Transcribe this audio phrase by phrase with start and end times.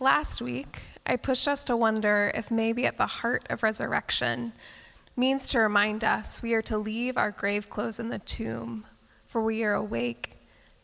[0.00, 4.52] Last week, I pushed us to wonder if maybe at the heart of resurrection
[5.16, 8.84] means to remind us we are to leave our grave clothes in the tomb,
[9.26, 10.36] for we are awake,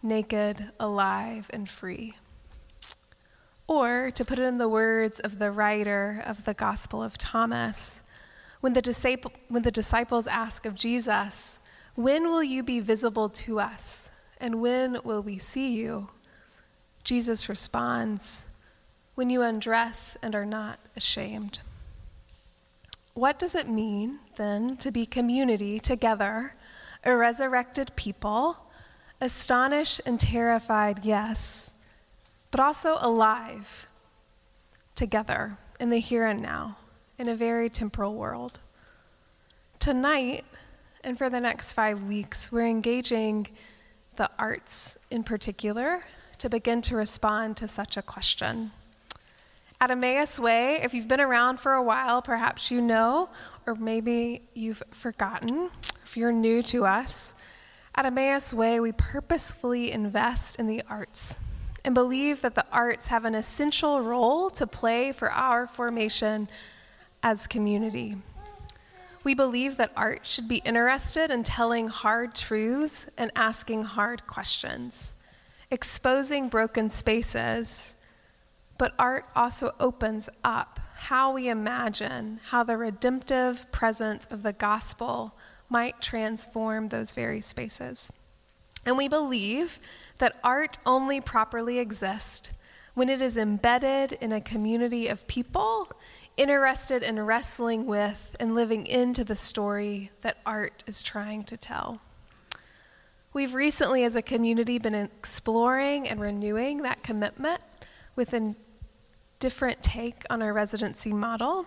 [0.02, 2.14] naked, alive, and free.
[3.68, 8.02] Or, to put it in the words of the writer of the Gospel of Thomas,
[8.62, 11.60] when the, disciple, when the disciples ask of Jesus,
[11.94, 14.10] When will you be visible to us?
[14.40, 16.08] And when will we see you?
[17.04, 18.46] Jesus responds,
[19.14, 21.60] When you undress and are not ashamed.
[23.14, 26.54] What does it mean, then, to be community together,
[27.04, 28.56] a resurrected people,
[29.20, 31.70] astonished and terrified, yes,
[32.50, 33.86] but also alive
[34.96, 36.76] together in the here and now,
[37.16, 38.58] in a very temporal world?
[39.78, 40.44] Tonight,
[41.04, 43.46] and for the next five weeks, we're engaging
[44.16, 46.02] the arts in particular
[46.38, 48.72] to begin to respond to such a question.
[49.84, 53.28] At Emmaus Way, if you've been around for a while, perhaps you know,
[53.66, 55.68] or maybe you've forgotten,
[56.02, 57.34] if you're new to us,
[57.94, 61.36] at Emmaus Way, we purposefully invest in the arts
[61.84, 66.48] and believe that the arts have an essential role to play for our formation
[67.22, 68.16] as community.
[69.22, 75.12] We believe that art should be interested in telling hard truths and asking hard questions,
[75.70, 77.96] exposing broken spaces
[78.78, 85.34] but art also opens up how we imagine how the redemptive presence of the gospel
[85.68, 88.10] might transform those very spaces.
[88.86, 89.78] And we believe
[90.18, 92.52] that art only properly exists
[92.94, 95.88] when it is embedded in a community of people
[96.36, 102.00] interested in wrestling with and living into the story that art is trying to tell.
[103.32, 107.60] We've recently, as a community, been exploring and renewing that commitment
[108.16, 108.56] within
[109.40, 111.66] different take on our residency model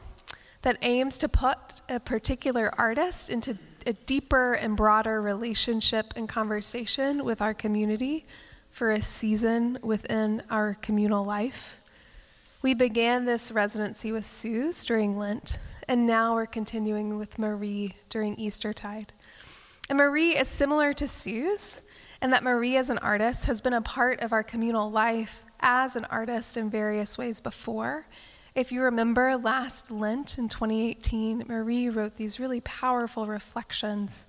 [0.62, 7.24] that aims to put a particular artist into a deeper and broader relationship and conversation
[7.24, 8.25] with our community
[8.72, 11.78] for a season within our communal life.
[12.62, 18.35] We began this residency with Suze during Lent, and now we're continuing with Marie during
[18.35, 19.14] Eastertide.
[19.90, 21.79] And Marie is similar to Suze,
[22.22, 25.95] in that Marie, as an artist, has been a part of our communal life as
[25.95, 28.06] an artist in various ways before.
[28.56, 34.25] If you remember last Lent in 2018, Marie wrote these really powerful reflections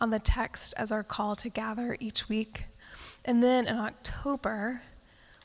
[0.00, 2.66] on the text as our call to gather each week.
[3.24, 4.82] And then in October,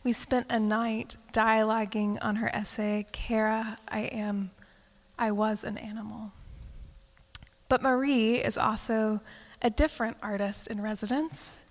[0.03, 4.51] we spent a night dialoguing on her essay, Kara, I am,
[5.17, 6.31] I was an animal.
[7.67, 9.21] But Marie is also
[9.61, 11.61] a different artist in residence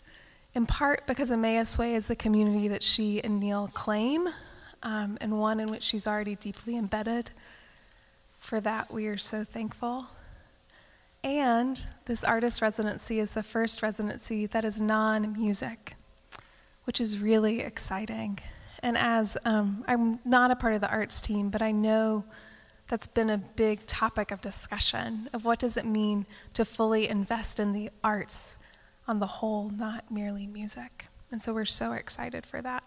[0.58, 4.28] in part because Emmaus Way is the community that she and Neil claim,
[4.82, 7.30] um, and one in which she's already deeply embedded.
[8.40, 10.06] For that, we are so thankful.
[11.22, 15.94] And this artist residency is the first residency that is non music,
[16.86, 18.40] which is really exciting.
[18.82, 22.24] And as um, I'm not a part of the arts team, but I know
[22.88, 27.60] that's been a big topic of discussion of what does it mean to fully invest
[27.60, 28.56] in the arts
[29.08, 31.06] on the whole, not merely music.
[31.32, 32.84] And so we're so excited for that.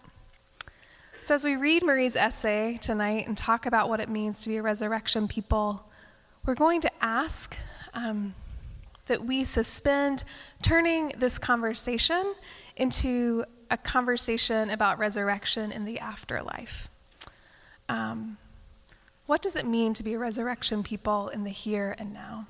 [1.24, 4.56] So, as we read Marie's essay tonight and talk about what it means to be
[4.56, 5.84] a resurrection people,
[6.44, 7.56] we're going to ask
[7.94, 8.34] um,
[9.06, 10.24] that we suspend
[10.62, 12.34] turning this conversation
[12.76, 16.88] into a conversation about resurrection in the afterlife.
[17.88, 18.36] Um,
[19.26, 22.46] what does it mean to be a resurrection people in the here and now?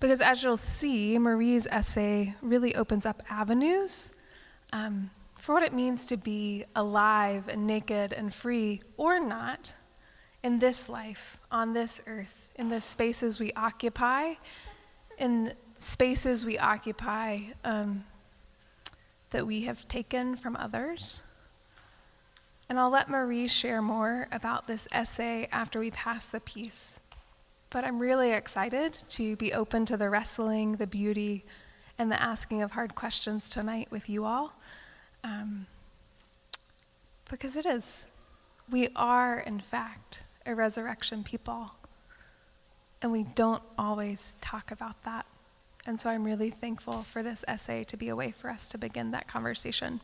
[0.00, 4.12] Because as you'll see, Marie's essay really opens up avenues
[4.72, 9.74] um, for what it means to be alive and naked and free or not
[10.42, 14.34] in this life, on this earth, in the spaces we occupy,
[15.18, 18.04] in spaces we occupy um,
[19.30, 21.22] that we have taken from others.
[22.68, 26.99] And I'll let Marie share more about this essay after we pass the peace.
[27.70, 31.44] But I'm really excited to be open to the wrestling, the beauty,
[31.98, 34.52] and the asking of hard questions tonight with you all.
[35.22, 35.66] Um,
[37.30, 38.08] because it is.
[38.70, 41.70] We are, in fact, a resurrection people.
[43.02, 45.24] And we don't always talk about that.
[45.86, 48.78] And so I'm really thankful for this essay to be a way for us to
[48.78, 50.00] begin that conversation.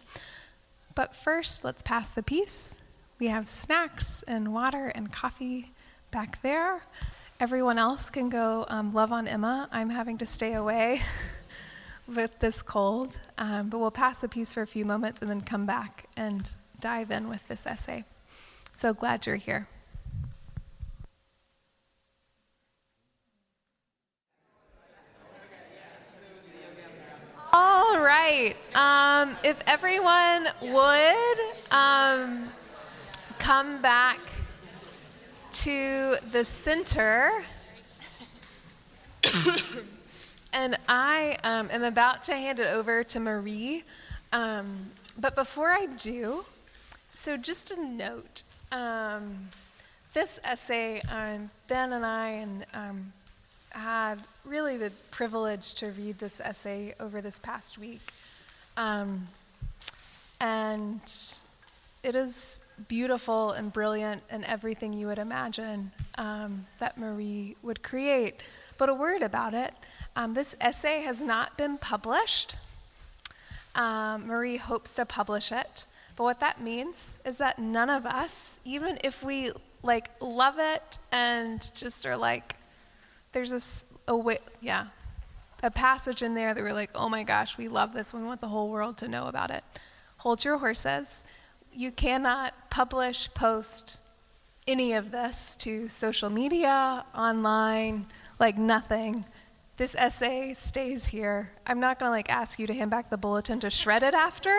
[0.94, 2.76] But first, let's pass the peace.
[3.18, 5.72] We have snacks and water and coffee
[6.10, 6.82] back there.
[7.38, 9.68] Everyone else can go um, love on Emma.
[9.70, 11.02] I'm having to stay away
[12.06, 15.42] with this cold, um, but we'll pass the peace for a few moments and then
[15.42, 16.50] come back and
[16.80, 18.04] dive in with this essay.
[18.72, 19.68] So glad you're here.
[27.52, 28.54] All right.
[28.74, 31.38] Um, if everyone would
[31.70, 32.48] um,
[33.38, 34.20] come back
[35.62, 37.30] to the center.
[40.52, 43.82] and I um, am about to hand it over to Marie.
[44.32, 46.44] Um, but before I do,
[47.14, 48.42] so just a note.
[48.70, 49.48] Um,
[50.12, 53.12] this essay, um, Ben and I and um,
[53.70, 58.12] had really the privilege to read this essay over this past week.
[58.76, 59.28] Um,
[60.38, 61.00] and
[62.02, 68.36] it is beautiful and brilliant and everything you would imagine um, that Marie would create.
[68.78, 69.72] But a word about it
[70.16, 72.56] um, this essay has not been published.
[73.74, 75.84] Um, Marie hopes to publish it.
[76.16, 79.50] But what that means is that none of us, even if we
[79.82, 82.56] like love it and just are like,
[83.32, 84.86] there's this a way, yeah,
[85.62, 88.14] a passage in there that we're like, oh my gosh, we love this.
[88.14, 89.62] We want the whole world to know about it.
[90.18, 91.24] Hold your horses.
[91.76, 94.00] You cannot publish, post
[94.66, 98.06] any of this to social media, online,
[98.40, 99.26] like nothing.
[99.76, 101.50] This essay stays here.
[101.66, 104.14] I'm not going to like ask you to hand back the bulletin to shred it
[104.14, 104.56] after,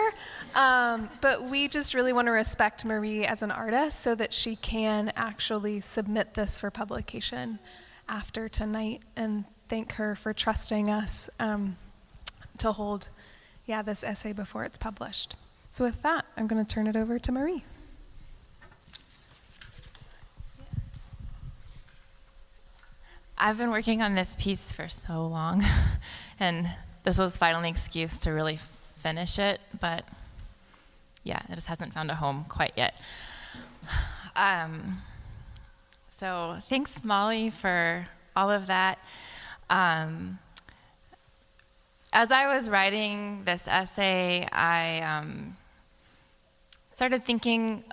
[0.54, 4.54] um, but we just really want to respect Marie as an artist so that she
[4.54, 7.58] can actually submit this for publication
[8.08, 11.74] after tonight and thank her for trusting us um,
[12.58, 13.08] to hold,
[13.66, 15.34] yeah, this essay before it's published.
[15.70, 17.62] So with that, I'm going to turn it over to Marie.
[23.36, 25.64] I've been working on this piece for so long,
[26.40, 26.68] and
[27.04, 28.58] this was finally an excuse to really
[28.96, 30.04] finish it, but
[31.22, 32.94] yeah, it just hasn't found a home quite yet.
[34.36, 35.02] Um,
[36.20, 38.06] so thanks, Molly, for
[38.36, 39.00] all of that.
[39.68, 40.38] Um,
[42.12, 45.56] as I was writing this essay, I um,
[46.94, 47.84] started thinking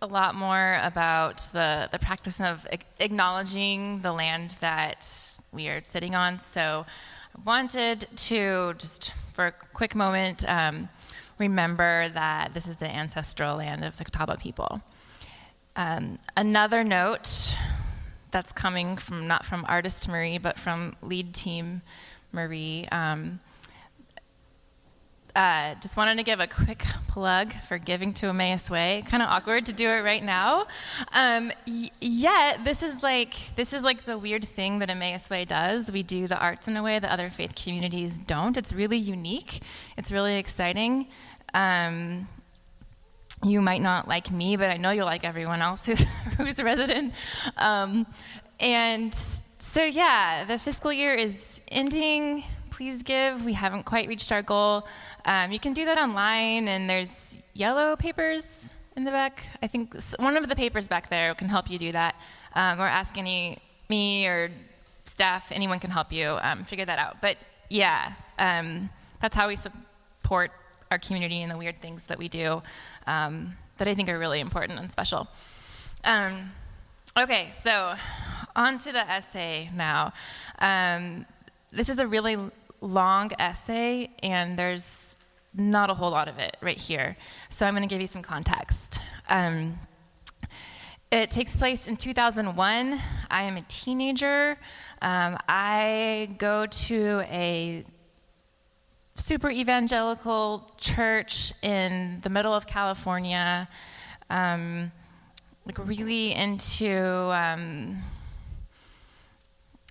[0.00, 2.66] a lot more about the, the practice of
[3.00, 5.06] acknowledging the land that
[5.52, 6.38] we are sitting on.
[6.38, 6.86] So
[7.36, 10.88] I wanted to just, for a quick moment, um,
[11.38, 14.80] remember that this is the ancestral land of the Catawba people.
[15.76, 17.56] Um, another note
[18.30, 21.82] that's coming from not from artist Marie, but from lead team
[22.32, 22.86] Marie.
[22.90, 23.40] Um,
[25.38, 29.04] uh, just wanted to give a quick plug for giving to Emmaus Way.
[29.06, 30.66] Kind of awkward to do it right now.
[31.12, 35.44] Um, y- yet this is like this is like the weird thing that Emmaus Way
[35.44, 35.92] does.
[35.92, 38.56] We do the arts in a way that other faith communities don't.
[38.56, 39.60] It's really unique.
[39.96, 41.06] It's really exciting.
[41.54, 42.26] Um,
[43.44, 46.00] you might not like me, but I know you'll like everyone else who's,
[46.36, 47.14] who's a resident.
[47.56, 48.08] Um,
[48.58, 52.42] and so, yeah, the fiscal year is ending.
[52.78, 53.44] Please give.
[53.44, 54.86] We haven't quite reached our goal.
[55.24, 59.58] Um, you can do that online, and there's yellow papers in the back.
[59.60, 62.14] I think one of the papers back there can help you do that.
[62.54, 63.58] Um, or ask any
[63.88, 64.52] me or
[65.06, 67.16] staff, anyone can help you um, figure that out.
[67.20, 67.36] But
[67.68, 68.90] yeah, um,
[69.20, 70.52] that's how we support
[70.92, 72.62] our community and the weird things that we do
[73.08, 75.26] um, that I think are really important and special.
[76.04, 76.52] Um,
[77.18, 77.96] okay, so
[78.54, 80.12] on to the essay now.
[80.60, 81.26] Um,
[81.72, 82.38] this is a really
[82.80, 85.18] long essay, and there's
[85.54, 87.16] not a whole lot of it right here.
[87.48, 89.00] So I'm going to give you some context.
[89.28, 89.78] Um,
[91.10, 93.00] it takes place in 2001.
[93.30, 94.56] I am a teenager.
[95.00, 97.84] Um, I go to a
[99.16, 103.68] super evangelical church in the middle of California,
[104.30, 104.92] um,
[105.66, 106.94] like really into
[107.32, 108.02] um,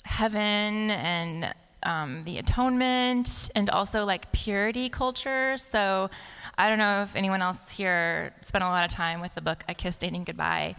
[0.03, 1.53] heaven and
[1.87, 5.57] um, the atonement and also like purity culture.
[5.57, 6.09] So
[6.57, 9.63] I don't know if anyone else here spent a lot of time with the book
[9.67, 10.75] I Kissed Dating Goodbye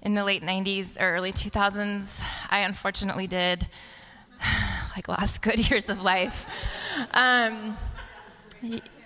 [0.00, 2.22] in the late 90s or early 2000s.
[2.50, 3.66] I unfortunately did.
[4.96, 6.46] like lost good years of life.
[7.12, 7.76] Um,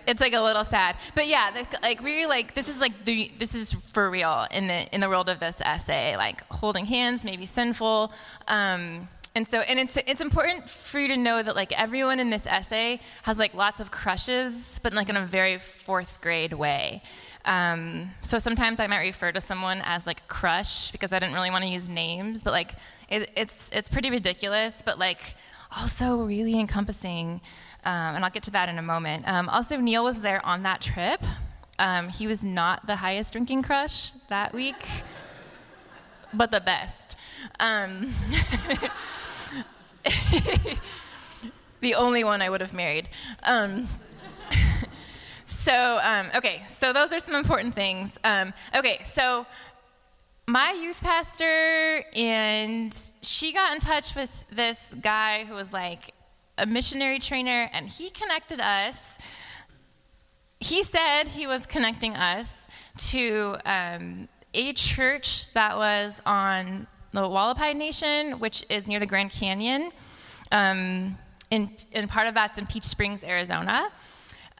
[0.06, 3.30] it's like a little sad, but yeah, the, like we like this is like the
[3.38, 7.24] this is for real in the in the world of this essay, like holding hands,
[7.24, 8.12] maybe sinful.
[8.46, 12.28] Um, and so, and it's it's important for you to know that like everyone in
[12.28, 17.04] this essay has like lots of crushes, but like in a very fourth grade way.
[17.44, 21.52] Um, so sometimes I might refer to someone as like crush because I didn't really
[21.52, 22.72] want to use names, but like
[23.08, 25.36] it, it's it's pretty ridiculous, but like
[25.70, 27.40] also really encompassing.
[27.84, 29.28] Um, and I'll get to that in a moment.
[29.28, 31.22] Um, also, Neil was there on that trip.
[31.78, 34.84] Um, he was not the highest drinking crush that week.
[36.34, 37.16] but the best.
[41.80, 43.08] The only one I would have married.
[43.44, 43.88] Um,
[45.46, 48.18] so, um, okay, so those are some important things.
[48.24, 49.46] Um, okay, so
[50.46, 56.14] my youth pastor, and she got in touch with this guy who was like
[56.56, 59.18] a missionary trainer, and he connected us.
[60.58, 62.66] He said he was connecting us
[63.10, 69.30] to um, a church that was on the Hualapai Nation, which is near the Grand
[69.30, 69.90] Canyon.
[70.52, 71.16] Um,
[71.50, 73.90] and, and part of that's in Peach Springs, Arizona.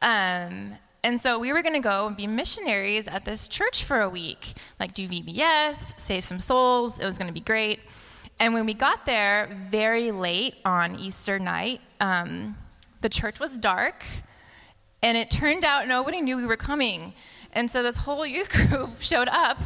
[0.01, 4.01] Um, and so we were going to go and be missionaries at this church for
[4.01, 6.99] a week, like do VBS, save some souls.
[6.99, 7.79] It was going to be great.
[8.39, 12.57] And when we got there, very late on Easter night, um,
[13.01, 14.03] the church was dark,
[15.01, 17.13] and it turned out nobody knew we were coming.
[17.53, 19.61] And so this whole youth group showed up.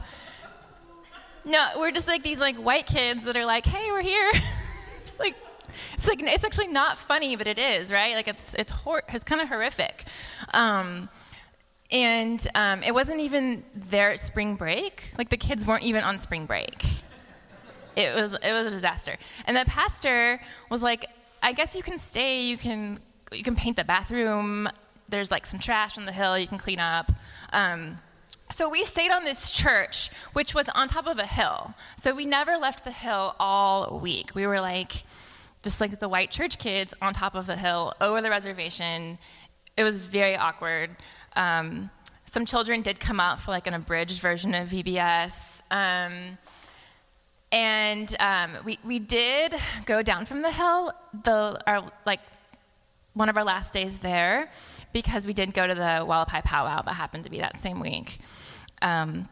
[1.46, 4.32] No, we're just like these like white kids that are like, "Hey, we're here."
[5.02, 5.36] it's like
[5.94, 8.16] it's like it's actually not funny, but it is, right?
[8.16, 10.06] Like it's it's hor- it's kind of horrific.
[10.54, 11.10] Um,
[11.92, 15.12] and um, it wasn't even their spring break.
[15.18, 16.84] Like the kids weren't even on spring break.
[17.96, 19.18] It was it was a disaster.
[19.46, 21.08] And the pastor was like,
[21.42, 22.46] "I guess you can stay.
[22.46, 23.00] You can
[23.32, 24.70] you can paint the bathroom.
[25.10, 26.38] There's like some trash on the hill.
[26.38, 27.12] You can clean up."
[27.52, 28.00] Um,
[28.54, 31.74] so we stayed on this church, which was on top of a hill.
[31.98, 34.36] So we never left the hill all week.
[34.36, 35.04] We were like,
[35.64, 39.18] just like the white church kids on top of the hill over the reservation.
[39.76, 40.92] It was very awkward.
[41.36, 41.90] Um,
[42.26, 45.62] some children did come out for like an abridged version of VBS.
[45.72, 46.38] Um,
[47.52, 49.56] and um, we, we did
[49.86, 50.92] go down from the hill,
[51.24, 52.20] the, our, like
[53.14, 54.50] one of our last days there,
[54.92, 58.20] because we did go to the Hualapai powwow that happened to be that same week,
[58.84, 59.28] um,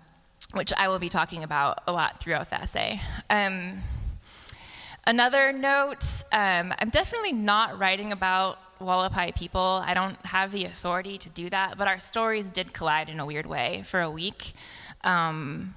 [0.53, 2.99] which I will be talking about a lot throughout the essay.
[3.29, 3.81] Um,
[5.05, 9.83] another note um, I'm definitely not writing about Hualapai people.
[9.85, 13.25] I don't have the authority to do that, but our stories did collide in a
[13.25, 14.53] weird way for a week.
[15.03, 15.75] Um,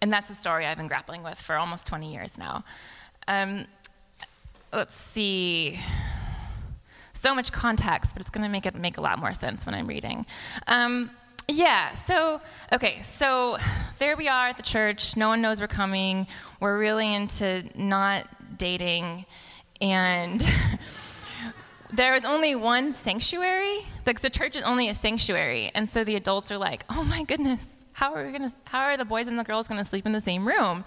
[0.00, 2.64] and that's a story I've been grappling with for almost 20 years now.
[3.26, 3.66] Um,
[4.72, 5.78] let's see.
[7.14, 9.74] So much context, but it's going to make it make a lot more sense when
[9.74, 10.24] I'm reading.
[10.68, 11.10] Um,
[11.48, 12.40] yeah, so,
[12.72, 13.56] okay, so
[13.98, 15.16] there we are at the church.
[15.16, 16.26] No one knows we're coming.
[16.60, 18.26] We're really into not
[18.58, 19.24] dating.
[19.80, 20.44] And
[21.92, 23.86] there is only one sanctuary.
[24.06, 27.24] Like the church is only a sanctuary, and so the adults are like, "Oh my
[27.24, 28.52] goodness, how are we gonna?
[28.64, 30.84] How are the boys and the girls gonna sleep in the same room?"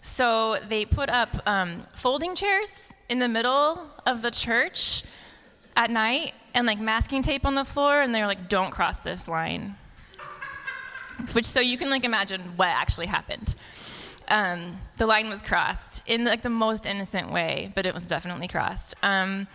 [0.00, 2.72] So they put up um, folding chairs
[3.08, 5.04] in the middle of the church
[5.76, 9.28] at night, and like masking tape on the floor, and they're like, "Don't cross this
[9.28, 9.76] line."
[11.32, 13.54] Which so you can like imagine what actually happened.
[14.28, 18.48] Um, the line was crossed in like the most innocent way, but it was definitely
[18.48, 18.94] crossed.
[19.02, 19.46] Um,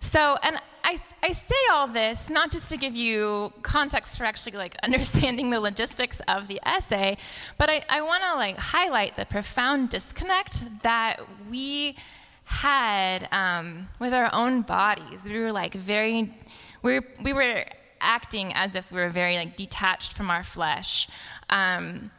[0.00, 4.52] so, and I, I say all this not just to give you context for actually
[4.52, 7.16] like understanding the logistics of the essay,
[7.58, 11.20] but I, I want to like highlight the profound disconnect that
[11.50, 11.96] we
[12.44, 15.24] had um, with our own bodies.
[15.24, 16.34] We were like very,
[16.82, 17.64] we we were
[18.04, 21.08] acting as if we were very like detached from our flesh.
[21.50, 22.10] Um,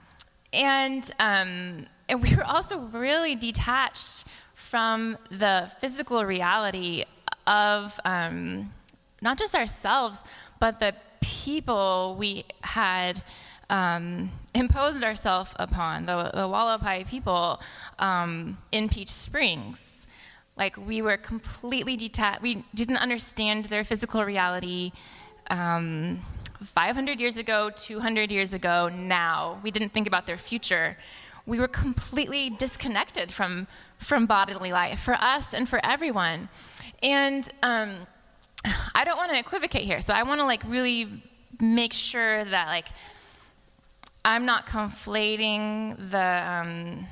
[0.52, 7.06] and, um, and we were also really detached from the physical reality
[7.46, 8.74] of um,
[9.22, 10.24] not just ourselves,
[10.60, 13.22] but the people we had
[13.70, 17.62] um, imposed ourselves upon, the, the Hualapai people
[18.00, 20.08] um, in Peach Springs.
[20.58, 24.92] Like we were completely detached, we didn't understand their physical reality.
[25.50, 26.20] Um,
[26.64, 29.60] 500 years ago, 200 years ago, now.
[29.64, 30.98] We didn't think about their future.
[31.46, 33.68] We were completely disconnected from,
[34.00, 36.50] from bodily life for us and for everyone.
[37.04, 38.08] And um,
[38.96, 41.08] I don't want to equivocate here, so I want to like really
[41.62, 42.88] make sure that like
[44.24, 47.06] I'm not conflating the um,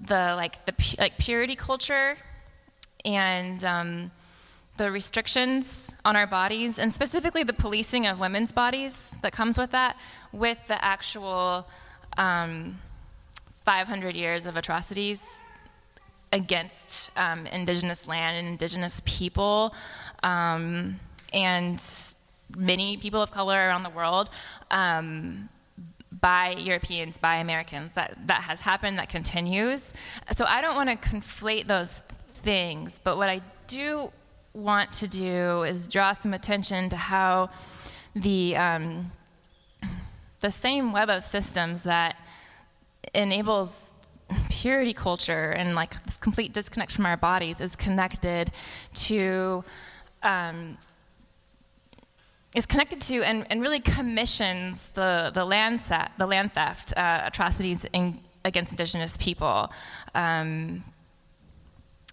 [0.00, 2.16] the like the like purity culture
[3.04, 4.10] and um,
[4.80, 9.72] the restrictions on our bodies, and specifically the policing of women's bodies that comes with
[9.72, 9.94] that,
[10.32, 11.66] with the actual
[12.16, 12.78] um,
[13.66, 15.22] 500 years of atrocities
[16.32, 19.74] against um, indigenous land and indigenous people
[20.22, 20.98] um,
[21.34, 21.78] and
[22.56, 24.30] many people of color around the world
[24.70, 25.50] um,
[26.22, 27.92] by Europeans, by Americans.
[27.92, 29.92] That, that has happened, that continues.
[30.34, 34.10] So I don't want to conflate those things, but what I do
[34.52, 37.50] want to do is draw some attention to how
[38.14, 39.12] the, um,
[40.40, 42.16] the same web of systems that
[43.14, 43.92] enables
[44.48, 48.50] purity culture and like this complete disconnect from our bodies is connected
[48.94, 49.64] to
[50.22, 50.76] um,
[52.54, 57.22] is connected to and, and really commissions the, the land set, the land theft uh,
[57.24, 59.70] atrocities in, against indigenous people.
[60.14, 60.82] Um,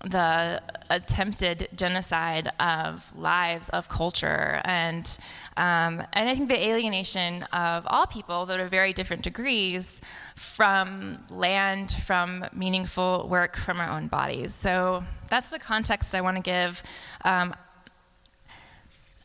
[0.04, 5.18] the attempted genocide of lives, of culture, and
[5.58, 10.00] um, and I think the alienation of all people that are very different degrees
[10.36, 14.54] from land, from meaningful work, from our own bodies.
[14.54, 16.84] So that's the context I want to give.
[17.26, 17.56] Um,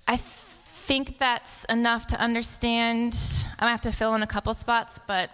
[0.09, 3.15] I think that's enough to understand.
[3.53, 5.31] I'm gonna have to fill in a couple spots, but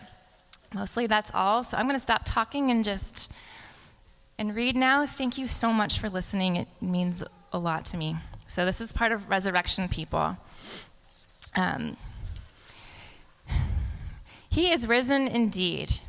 [0.75, 1.65] mostly that's all.
[1.65, 3.31] So I'm going to stop talking and just
[4.39, 5.05] and read now.
[5.05, 6.57] Thank you so much for listening.
[6.57, 8.17] It means a lot to me.
[8.47, 10.37] So, this is part of Resurrection People.
[11.57, 11.97] Um,
[14.49, 16.01] he is risen indeed.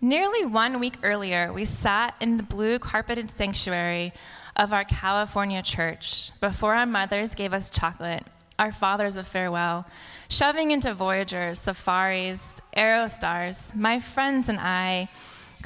[0.00, 4.12] Nearly one week earlier, we sat in the blue carpeted sanctuary
[4.54, 8.24] of our California church before our mothers gave us chocolate,
[8.58, 9.86] our fathers a farewell,
[10.28, 15.08] shoving into Voyagers, safaris, Aerostars, my friends and I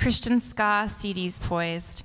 [0.03, 2.03] Christian ska CDs poised,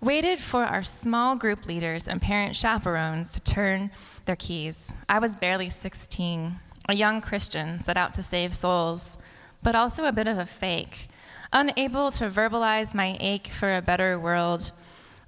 [0.00, 3.90] waited for our small group leaders and parent chaperones to turn
[4.24, 4.92] their keys.
[5.08, 9.18] I was barely 16, a young Christian set out to save souls,
[9.64, 11.08] but also a bit of a fake,
[11.52, 14.70] unable to verbalize my ache for a better world,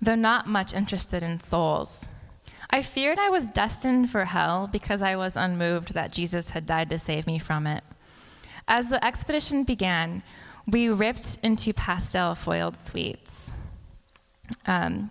[0.00, 2.06] though not much interested in souls.
[2.70, 6.88] I feared I was destined for hell because I was unmoved that Jesus had died
[6.90, 7.82] to save me from it.
[8.68, 10.22] As the expedition began,
[10.66, 13.52] we ripped into pastel foiled sweets.
[14.66, 15.10] Um,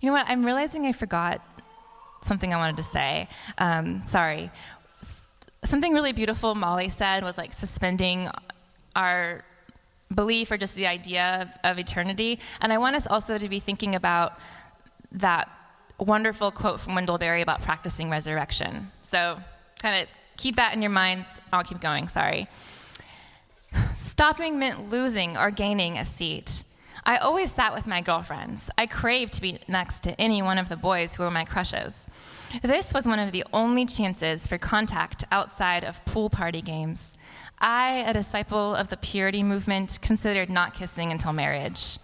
[0.00, 0.26] you know what?
[0.28, 1.40] I'm realizing I forgot
[2.22, 3.28] something I wanted to say.
[3.58, 4.50] Um, sorry.
[5.00, 5.26] S-
[5.64, 8.28] something really beautiful Molly said was like suspending
[8.94, 9.44] our
[10.14, 12.40] belief or just the idea of, of eternity.
[12.60, 14.38] And I want us also to be thinking about
[15.12, 15.48] that
[15.98, 18.90] wonderful quote from Wendell Berry about practicing resurrection.
[19.02, 19.38] So,
[19.80, 21.26] kind of keep that in your minds.
[21.52, 22.48] I'll keep going, sorry.
[23.94, 26.64] Stopping meant losing or gaining a seat.
[27.04, 28.70] I always sat with my girlfriends.
[28.76, 32.06] I craved to be next to any one of the boys who were my crushes.
[32.62, 37.14] This was one of the only chances for contact outside of pool party games.
[37.58, 41.98] I, a disciple of the purity movement, considered not kissing until marriage.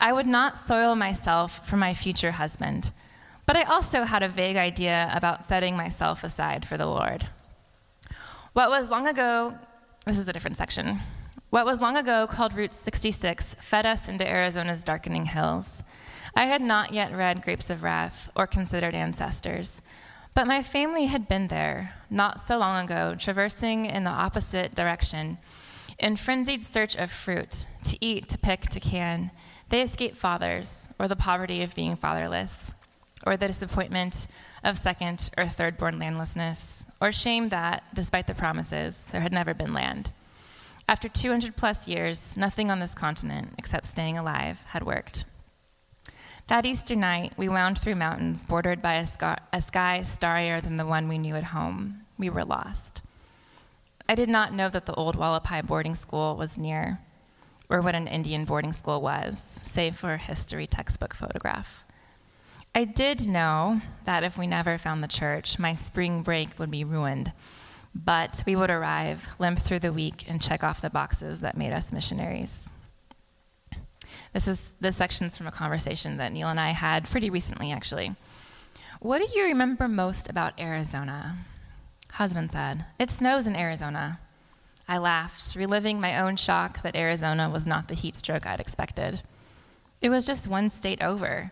[0.00, 2.92] I would not soil myself for my future husband,
[3.46, 7.28] but I also had a vague idea about setting myself aside for the Lord.
[8.52, 9.56] What was long ago,
[10.06, 11.00] this is a different section.
[11.50, 15.82] What was long ago called Route 66 fed us into Arizona's darkening hills.
[16.34, 19.82] I had not yet read Grapes of Wrath or considered Ancestors,
[20.32, 25.38] but my family had been there not so long ago, traversing in the opposite direction.
[25.98, 29.32] In frenzied search of fruit, to eat, to pick, to can,
[29.70, 32.70] they escaped fathers, or the poverty of being fatherless,
[33.26, 34.28] or the disappointment
[34.64, 39.52] of second or third born landlessness, or shame that, despite the promises, there had never
[39.52, 40.12] been land.
[40.88, 45.24] After 200 plus years, nothing on this continent, except staying alive, had worked.
[46.46, 50.76] That Easter night, we wound through mountains bordered by a, sky, a sky starrier than
[50.76, 52.02] the one we knew at home.
[52.16, 53.02] We were lost.
[54.08, 57.00] I did not know that the old Hualapai boarding school was near,
[57.68, 61.84] or what an Indian boarding school was, save for a history textbook photograph.
[62.76, 66.84] I did know that if we never found the church, my spring break would be
[66.84, 67.32] ruined
[68.04, 71.72] but we would arrive, limp through the week, and check off the boxes that made
[71.72, 72.68] us missionaries.
[74.32, 78.14] This is this section's from a conversation that Neil and I had pretty recently, actually.
[79.00, 81.36] What do you remember most about Arizona?
[82.12, 84.18] Husband said, It snows in Arizona.
[84.88, 89.22] I laughed, reliving my own shock that Arizona was not the heat stroke I'd expected.
[90.02, 91.50] It was just one state over,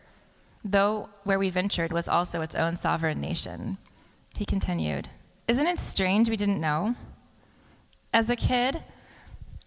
[0.64, 3.76] though where we ventured was also its own sovereign nation.
[4.34, 5.08] He continued,
[5.46, 6.94] isn't it strange we didn't know?
[8.12, 8.82] As a kid,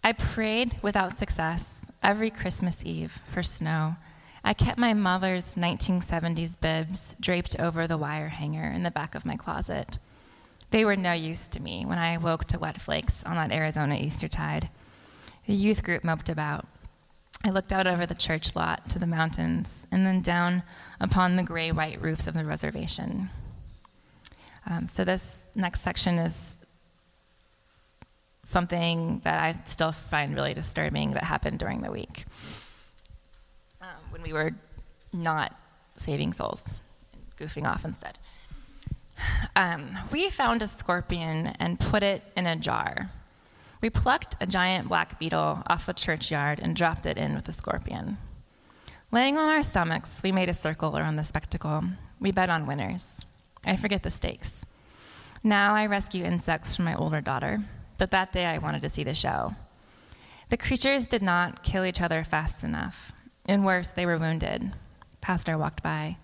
[0.03, 3.95] I prayed without success every Christmas Eve for snow.
[4.43, 9.25] I kept my mother's 1970s bibs draped over the wire hanger in the back of
[9.25, 9.99] my closet.
[10.71, 13.95] They were no use to me when I awoke to wet flakes on that Arizona
[13.95, 14.69] Eastertide.
[15.45, 16.65] The youth group moped about.
[17.47, 20.63] I looked out over the church lot to the mountains and then down
[20.99, 23.29] upon the gray white roofs of the reservation.
[24.69, 26.57] Um, so this next section is
[28.43, 32.25] something that I still find really disturbing that happened during the week
[33.81, 34.51] um, when we were
[35.13, 35.55] not
[35.95, 36.65] saving souls,
[37.39, 38.17] goofing off instead.
[39.55, 43.10] Um, we found a scorpion and put it in a jar.
[43.88, 47.54] We plucked a giant black beetle off the churchyard and dropped it in with a
[47.54, 48.17] scorpion.
[49.13, 51.86] Laying on our stomachs, we made a circle around the spectacle.
[52.19, 53.21] We bet on winners.
[53.65, 54.65] I forget the stakes.
[55.41, 57.63] Now I rescue insects from my older daughter,
[57.97, 59.56] but that day I wanted to see the show.
[60.50, 63.13] The creatures did not kill each other fast enough.
[63.45, 64.73] And worse, they were wounded.
[65.21, 66.17] Pastor walked by.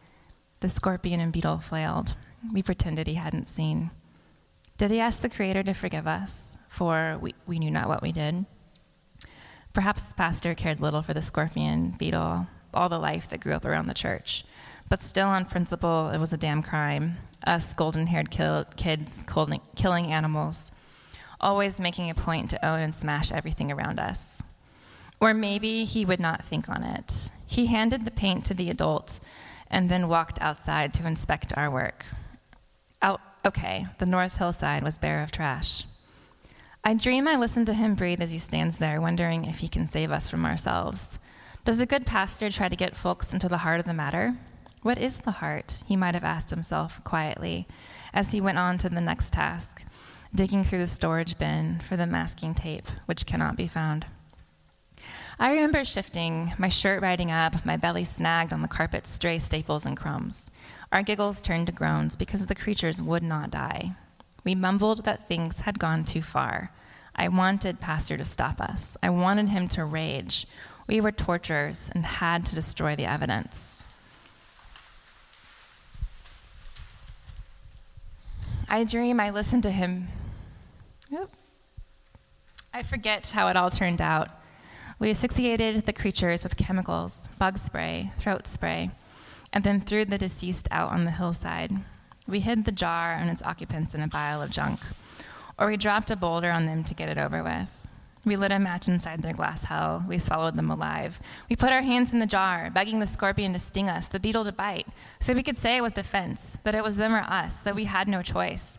[0.59, 2.15] The scorpion and beetle flailed.
[2.51, 3.91] We pretended he hadn't seen.
[4.77, 8.11] Did he ask the Creator to forgive us, for we, we knew not what we
[8.11, 8.45] did?
[9.73, 13.87] Perhaps Pastor cared little for the scorpion, beetle, all the life that grew up around
[13.87, 14.43] the church.
[14.89, 17.17] But still, on principle, it was a damn crime.
[17.45, 19.23] Us golden haired kill- kids
[19.75, 20.71] killing animals,
[21.39, 24.41] always making a point to own and smash everything around us.
[25.21, 27.29] Or maybe he would not think on it.
[27.45, 29.19] He handed the paint to the adult
[29.69, 32.05] and then walked outside to inspect our work.
[33.01, 35.85] Out, okay, the north hillside was bare of trash.
[36.85, 39.87] I dream I listen to him breathe as he stands there, wondering if he can
[39.87, 41.17] save us from ourselves.
[41.63, 44.35] Does a good pastor try to get folks into the heart of the matter?
[44.81, 45.79] What is the heart?
[45.85, 47.67] He might have asked himself quietly
[48.13, 49.81] as he went on to the next task,
[50.35, 54.05] digging through the storage bin for the masking tape, which cannot be found.
[55.39, 59.85] I remember shifting, my shirt riding up, my belly snagged on the carpet's stray staples
[59.85, 60.51] and crumbs.
[60.91, 63.95] Our giggles turned to groans because the creatures would not die.
[64.43, 66.71] We mumbled that things had gone too far.
[67.15, 68.97] I wanted Pastor to stop us.
[69.01, 70.47] I wanted him to rage.
[70.87, 73.83] We were torturers and had to destroy the evidence.
[78.67, 80.07] I dream I listened to him.
[82.73, 84.29] I forget how it all turned out.
[84.97, 88.89] We asphyxiated the creatures with chemicals, bug spray, throat spray,
[89.53, 91.71] and then threw the deceased out on the hillside.
[92.27, 94.79] We hid the jar and its occupants in a pile of junk,
[95.59, 97.87] or we dropped a boulder on them to get it over with.
[98.25, 100.05] We lit a match inside their glass hell.
[100.07, 101.19] We swallowed them alive.
[101.49, 104.45] We put our hands in the jar, begging the scorpion to sting us, the beetle
[104.45, 104.87] to bite,
[105.19, 107.85] so we could say it was defense, that it was them or us, that we
[107.85, 108.77] had no choice.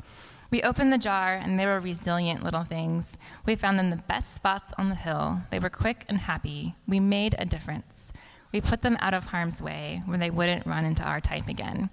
[0.50, 3.18] We opened the jar, and they were resilient little things.
[3.44, 5.40] We found them the best spots on the hill.
[5.50, 6.74] They were quick and happy.
[6.86, 8.12] We made a difference.
[8.52, 11.90] We put them out of harm's way where they wouldn't run into our type again.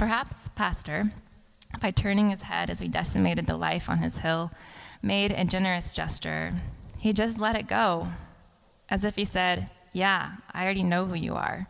[0.00, 1.12] Perhaps Pastor,
[1.78, 4.50] by turning his head as we decimated the life on his hill,
[5.02, 6.54] made a generous gesture.
[6.96, 8.08] He just let it go,
[8.88, 11.68] as if he said, Yeah, I already know who you are.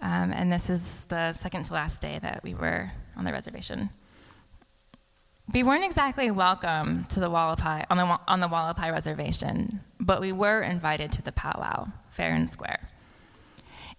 [0.00, 3.90] Um, and this is the second to last day that we were on the reservation.
[5.52, 10.32] We weren't exactly welcome to the Hualapai, on the, on the Hualapai reservation, but we
[10.32, 12.88] were invited to the powwow, fair and square.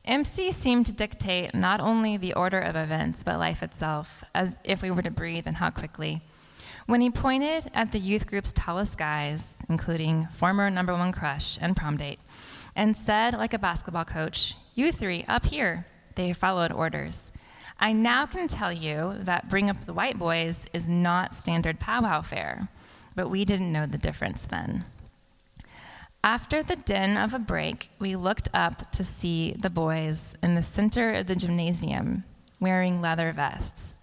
[0.05, 4.81] MC seemed to dictate not only the order of events, but life itself, as if
[4.81, 6.21] we were to breathe and how quickly.
[6.87, 11.77] When he pointed at the youth group's tallest guys, including former number one crush and
[11.77, 12.19] prom date,
[12.75, 15.85] and said, like a basketball coach, You three, up here,
[16.15, 17.31] they followed orders.
[17.79, 22.21] I now can tell you that Bring Up the White Boys is not standard powwow
[22.21, 22.67] fare,
[23.15, 24.83] but we didn't know the difference then.
[26.25, 30.63] After the din of a break, we looked up to see the boys in the
[30.63, 32.23] center of the gymnasium
[32.61, 33.97] wearing leather vests.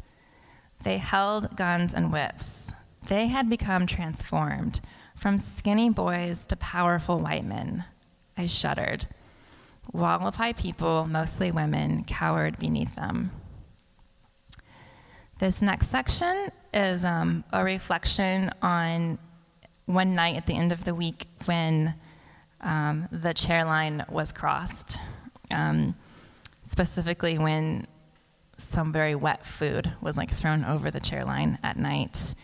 [0.82, 2.72] They held guns and whips.
[3.08, 4.82] They had become transformed
[5.16, 7.84] from skinny boys to powerful white men.
[8.36, 9.06] I shuddered.
[9.94, 13.30] Hualapai people, mostly women, cowered beneath them.
[15.38, 19.18] This next section is um, a reflection on
[19.86, 21.94] one night at the end of the week when
[22.60, 24.98] um, the chair line was crossed,
[25.50, 25.94] um,
[26.66, 27.86] specifically when
[28.56, 32.34] some very wet food was like thrown over the chair line at night,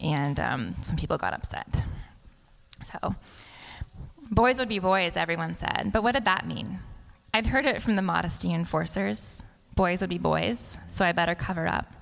[0.00, 1.82] and um, some people got upset.
[2.84, 3.14] So,
[4.30, 5.90] boys would be boys, everyone said.
[5.92, 6.78] But what did that mean?
[7.32, 9.42] I'd heard it from the modesty enforcers.
[9.74, 11.92] Boys would be boys, so I better cover up.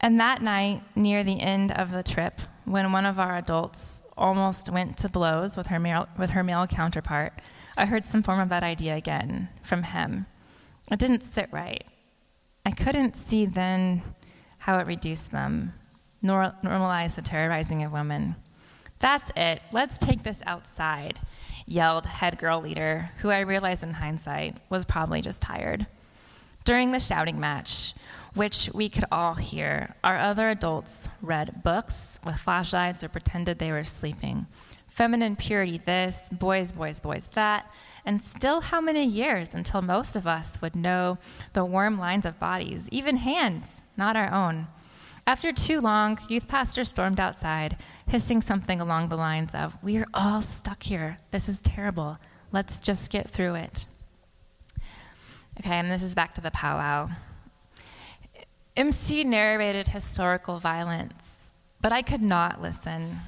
[0.00, 4.70] And that night, near the end of the trip, when one of our adults almost
[4.70, 7.34] went to blows with her male, with her male counterpart,
[7.76, 10.26] I heard some form of that idea again from him.
[10.90, 11.84] It didn't sit right.
[12.64, 14.02] I couldn't see then
[14.58, 15.74] how it reduced them,
[16.22, 18.36] nor normalized the terrorizing of women.
[19.00, 19.60] That's it.
[19.72, 21.18] Let's take this outside,
[21.66, 25.86] yelled head girl leader, who I realized in hindsight was probably just tired.
[26.64, 27.94] During the shouting match,
[28.34, 33.72] which we could all hear, our other adults read books with flashlights or pretended they
[33.72, 34.46] were sleeping.
[34.88, 37.70] Feminine purity this, boys, boys, boys that,
[38.04, 41.18] and still how many years until most of us would know
[41.52, 44.66] the warm lines of bodies, even hands, not our own.
[45.26, 47.76] After too long, youth pastor stormed outside,
[48.08, 51.18] hissing something along the lines of, We're all stuck here.
[51.30, 52.18] This is terrible.
[52.50, 53.86] Let's just get through it.
[55.60, 57.10] Okay, and this is back to the powwow.
[58.74, 63.20] MC narrated historical violence, but I could not listen.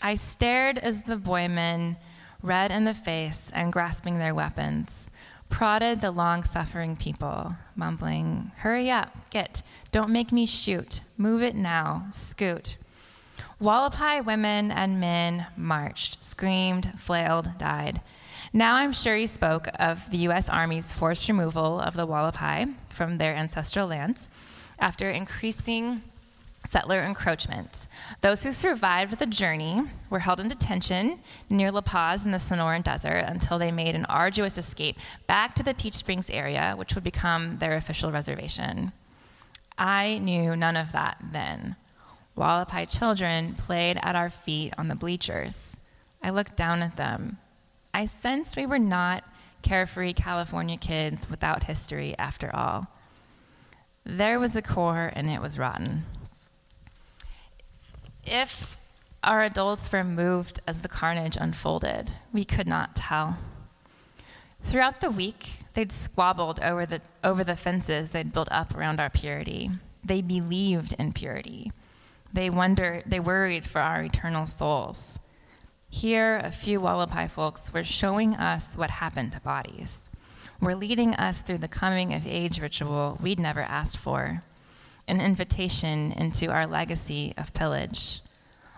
[0.00, 1.96] I stared as the boymen,
[2.44, 5.10] red in the face and grasping their weapons,
[5.50, 11.56] prodded the long suffering people, mumbling, Hurry up, get, don't make me shoot, move it
[11.56, 12.76] now, scoot.
[13.60, 18.00] Hualapai women and men marched, screamed, flailed, died.
[18.52, 20.48] Now I'm sure he spoke of the U.S.
[20.48, 24.28] Army's forced removal of the Hualapai from their ancestral lands
[24.78, 26.02] after increasing
[26.66, 27.86] settler encroachment.
[28.20, 32.82] Those who survived the journey were held in detention near La Paz in the Sonoran
[32.82, 37.04] Desert until they made an arduous escape back to the Peach Springs area, which would
[37.04, 38.92] become their official reservation.
[39.78, 41.76] I knew none of that then.
[42.36, 45.76] Hualapai children played at our feet on the bleachers.
[46.22, 47.38] I looked down at them.
[47.94, 49.24] I sensed we were not
[49.62, 52.88] carefree California kids without history after all.
[54.10, 56.06] There was a core, and it was rotten.
[58.24, 58.78] If
[59.22, 63.36] our adults were moved as the carnage unfolded, we could not tell.
[64.62, 69.10] Throughout the week, they'd squabbled over the, over the fences they'd built up around our
[69.10, 69.70] purity.
[70.02, 71.70] They believed in purity.
[72.32, 75.18] They wondered, they worried for our eternal souls.
[75.90, 80.07] Here, a few Hualapai folks were showing us what happened to bodies,
[80.60, 84.42] were leading us through the coming of age ritual we'd never asked for
[85.06, 88.20] an invitation into our legacy of pillage.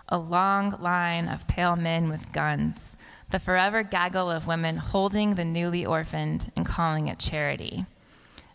[0.08, 2.96] A long line of pale men with guns,
[3.30, 7.84] the forever gaggle of women holding the newly orphaned and calling it charity.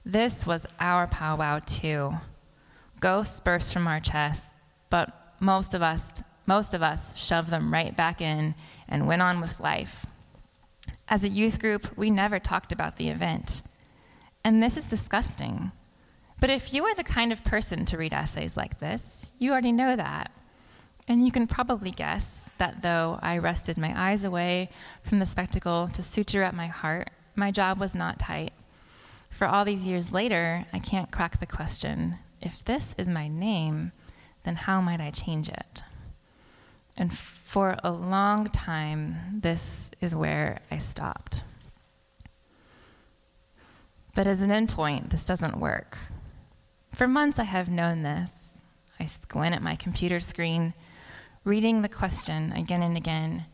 [0.05, 2.13] This was our powwow, too.
[2.99, 4.53] Ghosts burst from our chests,
[4.89, 8.55] but most of us, most of us shoved them right back in
[8.87, 10.05] and went on with life.
[11.07, 13.61] As a youth group, we never talked about the event.
[14.43, 15.71] And this is disgusting.
[16.39, 19.71] But if you are the kind of person to read essays like this, you already
[19.71, 20.31] know that.
[21.07, 24.69] And you can probably guess that though I rested my eyes away
[25.03, 28.53] from the spectacle to suture up my heart, my job was not tight.
[29.29, 33.91] For all these years later, I can't crack the question if this is my name,
[34.43, 35.81] then how might I change it?
[36.95, 37.11] And
[37.45, 41.43] for a long time, this is where I stopped.
[44.15, 45.95] But as an endpoint, this doesn't work.
[46.95, 48.55] For months, I have known this.
[48.99, 50.73] I squint at my computer screen,
[51.43, 53.45] reading the question again and again.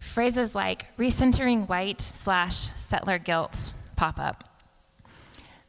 [0.00, 4.48] Phrases like recentering white slash settler guilt pop up.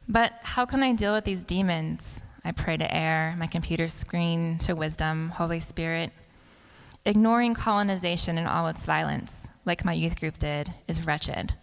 [0.07, 2.21] But how can I deal with these demons?
[2.45, 6.13] I pray to air, my computer screen to wisdom, Holy Spirit.
[7.07, 11.53] Ignoring colonization and all its violence, like my youth group did, is wretched.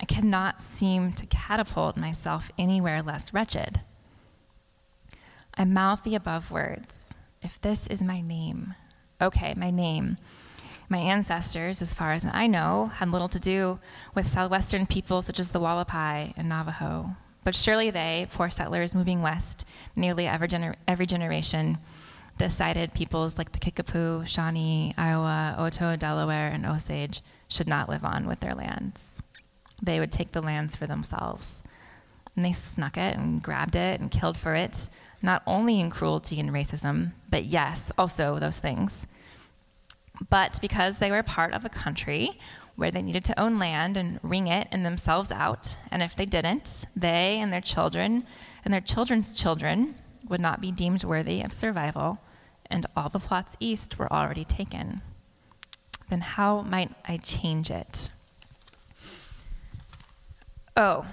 [0.00, 3.80] I cannot seem to catapult myself anywhere less wretched.
[5.56, 7.06] I mouth the above words.
[7.42, 8.76] If this is my name,
[9.20, 10.16] okay, my name.
[10.88, 13.80] My ancestors, as far as I know, had little to do
[14.14, 17.16] with southwestern peoples such as the Hualapai and Navajo.
[17.42, 19.64] But surely they, poor settlers moving west
[19.96, 21.78] nearly every, gener- every generation,
[22.38, 28.26] decided peoples like the Kickapoo, Shawnee, Iowa, Oto, Delaware, and Osage should not live on
[28.26, 29.22] with their lands.
[29.82, 31.62] They would take the lands for themselves.
[32.34, 34.88] And they snuck it and grabbed it and killed for it
[35.22, 39.06] not only in cruelty and racism, but yes, also those things.
[40.30, 42.38] But because they were part of a country
[42.76, 46.26] where they needed to own land and wring it and themselves out, and if they
[46.26, 48.24] didn't, they and their children
[48.64, 49.96] and their children's children
[50.28, 52.18] would not be deemed worthy of survival,
[52.70, 55.00] and all the plots east were already taken.
[56.08, 58.10] Then how might I change it?
[60.76, 61.06] Oh,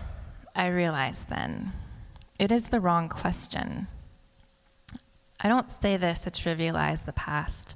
[0.56, 1.74] I realize then.
[2.38, 3.88] It is the wrong question.
[5.42, 7.76] I don't say this to trivialize the past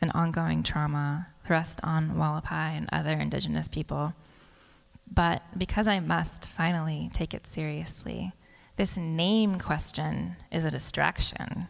[0.00, 4.14] and ongoing trauma thrust on Hualapai and other indigenous people,
[5.12, 8.32] but because I must finally take it seriously.
[8.76, 11.68] This name question is a distraction.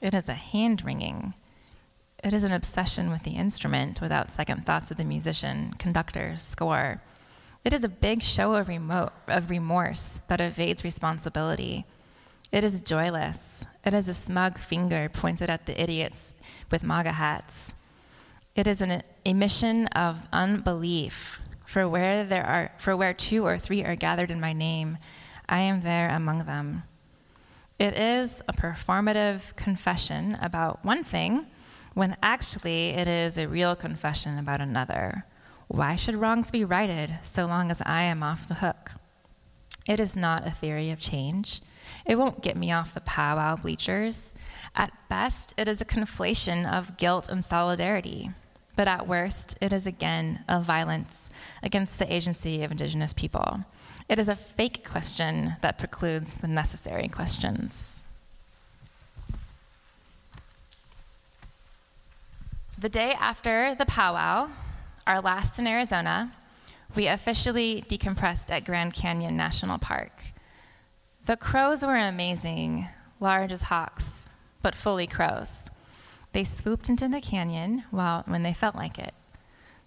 [0.00, 1.34] It is a hand wringing.
[2.22, 7.02] It is an obsession with the instrument without second thoughts of the musician, conductor, score.
[7.64, 8.70] It is a big show of,
[9.28, 11.84] of remorse that evades responsibility
[12.52, 13.64] it is joyless.
[13.84, 16.34] It is a smug finger pointed at the idiots
[16.70, 17.74] with MAGA hats.
[18.54, 21.40] It is an emission of unbelief.
[21.64, 24.98] For where there are for where two or three are gathered in my name,
[25.48, 26.84] I am there among them.
[27.78, 31.46] It is a performative confession about one thing
[31.92, 35.26] when actually it is a real confession about another.
[35.68, 38.92] Why should wrongs be righted so long as I am off the hook?
[39.86, 41.60] It is not a theory of change.
[42.06, 44.32] It won't get me off the powwow bleachers.
[44.74, 48.30] At best, it is a conflation of guilt and solidarity.
[48.74, 51.28] But at worst, it is again a violence
[51.62, 53.60] against the agency of Indigenous people.
[54.08, 58.04] It is a fake question that precludes the necessary questions.
[62.78, 64.50] The day after the powwow,
[65.06, 66.32] our last in Arizona,
[66.94, 70.12] we officially decompressed at Grand Canyon National Park.
[71.24, 72.86] The crows were amazing,
[73.18, 74.28] large as hawks,
[74.62, 75.68] but fully crows.
[76.32, 79.14] They swooped into the canyon while, when they felt like it.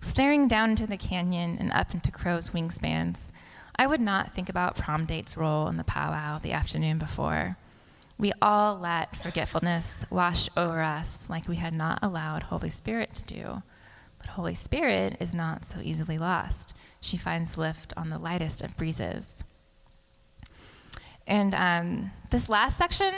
[0.01, 3.31] Staring down into the canyon and up into crows' wingspans,
[3.79, 7.55] I would not think about prom date's role in the powwow the afternoon before.
[8.17, 13.23] We all let forgetfulness wash over us like we had not allowed Holy Spirit to
[13.23, 13.63] do.
[14.17, 16.75] But Holy Spirit is not so easily lost.
[16.99, 19.45] She finds lift on the lightest of breezes.
[21.25, 23.13] And um, this last section,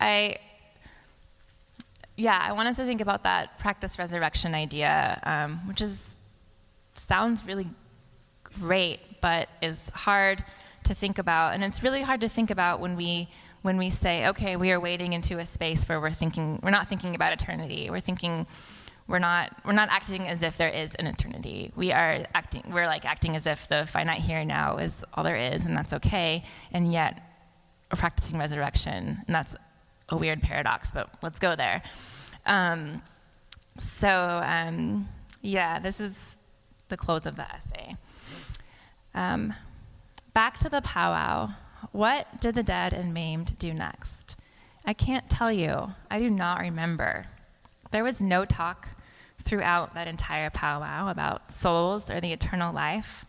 [0.00, 0.36] I,
[2.16, 6.06] yeah, I want us to think about that practice resurrection idea, um, which is
[6.94, 7.66] sounds really
[8.60, 10.44] great, but is hard
[10.84, 11.54] to think about.
[11.54, 13.28] And it's really hard to think about when we
[13.62, 16.88] when we say, okay, we are wading into a space where we're thinking we're not
[16.88, 17.90] thinking about eternity.
[17.90, 18.46] We're thinking
[19.08, 21.72] we're not we're not acting as if there is an eternity.
[21.76, 25.24] We are acting we're like acting as if the finite here and now is all
[25.24, 26.44] there is and that's okay.
[26.72, 27.20] And yet
[27.90, 29.22] we're practicing resurrection.
[29.26, 29.56] And that's
[30.08, 31.82] a weird paradox, but let's go there.
[32.44, 33.02] Um,
[33.78, 35.08] so um,
[35.42, 36.36] yeah, this is
[36.88, 37.96] the close of the essay.
[39.16, 39.54] Um,
[40.34, 41.54] back to the powwow.
[41.90, 44.36] What did the dead and maimed do next?
[44.84, 45.94] I can't tell you.
[46.10, 47.24] I do not remember.
[47.90, 48.88] There was no talk
[49.42, 53.24] throughout that entire powwow about souls or the eternal life,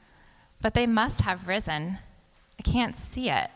[0.62, 2.00] but they must have risen.
[2.60, 3.50] I can't see it.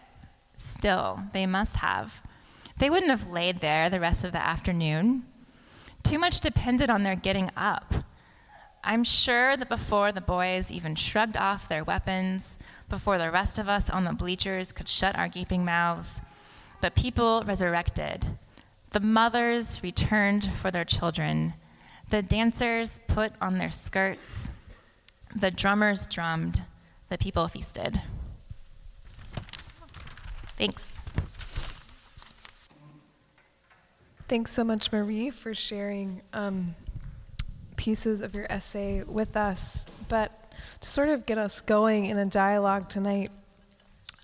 [0.56, 2.22] Still, they must have.
[2.78, 5.24] They wouldn't have laid there the rest of the afternoon.
[6.04, 7.94] Too much depended on their getting up.
[8.84, 12.58] I'm sure that before the boys even shrugged off their weapons,
[12.90, 16.22] before the rest of us on the bleachers could shut our gaping mouths,
[16.82, 18.26] the people resurrected.
[18.90, 21.54] The mothers returned for their children.
[22.10, 24.50] The dancers put on their skirts.
[25.36, 26.64] The drummers drummed.
[27.10, 28.02] The people feasted.
[30.58, 30.88] Thanks.
[34.28, 36.76] Thanks so much, Marie, for sharing um,
[37.82, 39.88] pieces of your essay with us.
[40.08, 40.32] But
[40.82, 43.32] to sort of get us going in a dialogue tonight,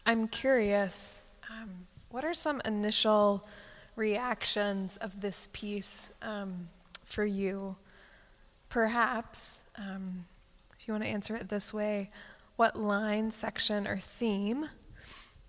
[0.06, 3.48] I'm curious um, what are some initial
[3.96, 6.12] reactions of this piece?
[6.22, 6.68] Um,
[7.08, 7.76] for you.
[8.70, 10.26] Perhaps, um,
[10.78, 12.12] if you want to answer it this way,
[12.58, 14.70] what line, section, or theme,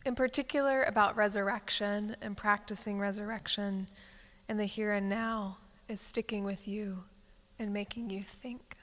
[0.07, 3.87] in particular about resurrection and practicing resurrection
[4.49, 7.05] in the here and now, is sticking with you
[7.59, 8.77] and making you think?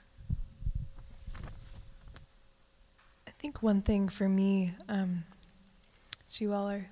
[3.27, 5.23] I think one thing for me, um,
[6.27, 6.88] as you all are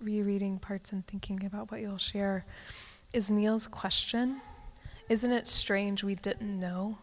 [0.00, 2.44] rereading parts and thinking about what you'll share,
[3.12, 4.40] is Neil's question
[5.10, 6.96] isn't it strange we didn't know?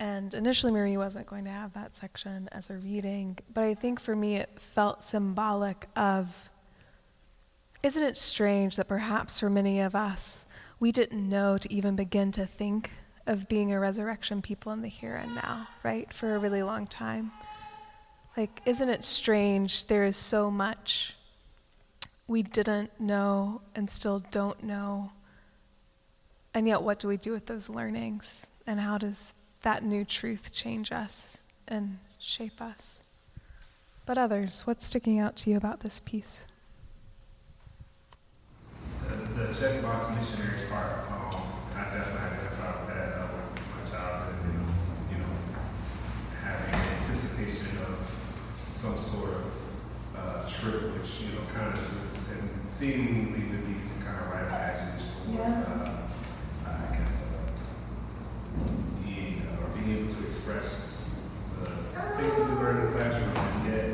[0.00, 4.00] And initially, Marie wasn't going to have that section as a reading, but I think
[4.00, 6.48] for me it felt symbolic of
[7.82, 10.46] isn't it strange that perhaps for many of us,
[10.80, 12.90] we didn't know to even begin to think
[13.26, 16.12] of being a resurrection people in the here and now, right?
[16.12, 17.32] For a really long time.
[18.36, 21.14] Like, isn't it strange there is so much
[22.26, 25.12] we didn't know and still don't know
[26.54, 28.46] and yet, what do we do with those learnings?
[28.64, 29.32] And how does
[29.62, 33.00] that new truth change us and shape us?
[34.06, 36.44] But others, what's sticking out to you about this piece?
[39.02, 41.42] The, the checkbox missionary part, um,
[41.74, 45.26] I definitely identified with that uh, with my childhood and, you know,
[46.44, 47.98] having anticipation of
[48.84, 49.44] some sort of
[50.14, 54.42] uh, trip, which, you know, kind of was seemingly would be some kind of rite
[54.42, 55.64] of passage towards yeah.
[56.66, 56.84] uh,
[59.02, 61.30] being, uh, or being able to express
[61.62, 61.70] the
[62.00, 63.88] things that we learn in the classroom, and yet.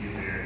[0.00, 0.40] You get there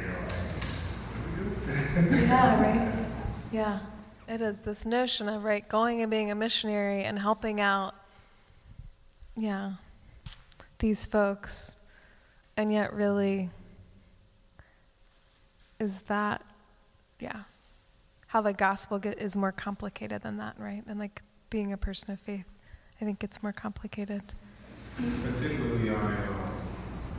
[1.94, 3.06] and you're like, yeah, right?
[3.52, 3.78] Yeah,
[4.26, 4.62] it is.
[4.62, 7.94] This notion of, right, going and being a missionary and helping out,
[9.36, 9.74] yeah,
[10.80, 11.76] these folks,
[12.56, 13.50] and yet really,
[15.80, 16.42] is that
[17.20, 17.42] yeah,
[18.26, 20.82] how the gospel get, is more complicated than that, right?
[20.88, 22.46] And like being a person of faith,
[23.00, 24.22] I think it's more complicated.
[25.24, 26.52] Particularly on a, um,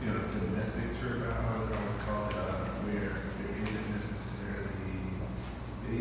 [0.04, 1.70] you know, domestic church, I would
[2.04, 4.68] call it, uh, where there isn't necessarily,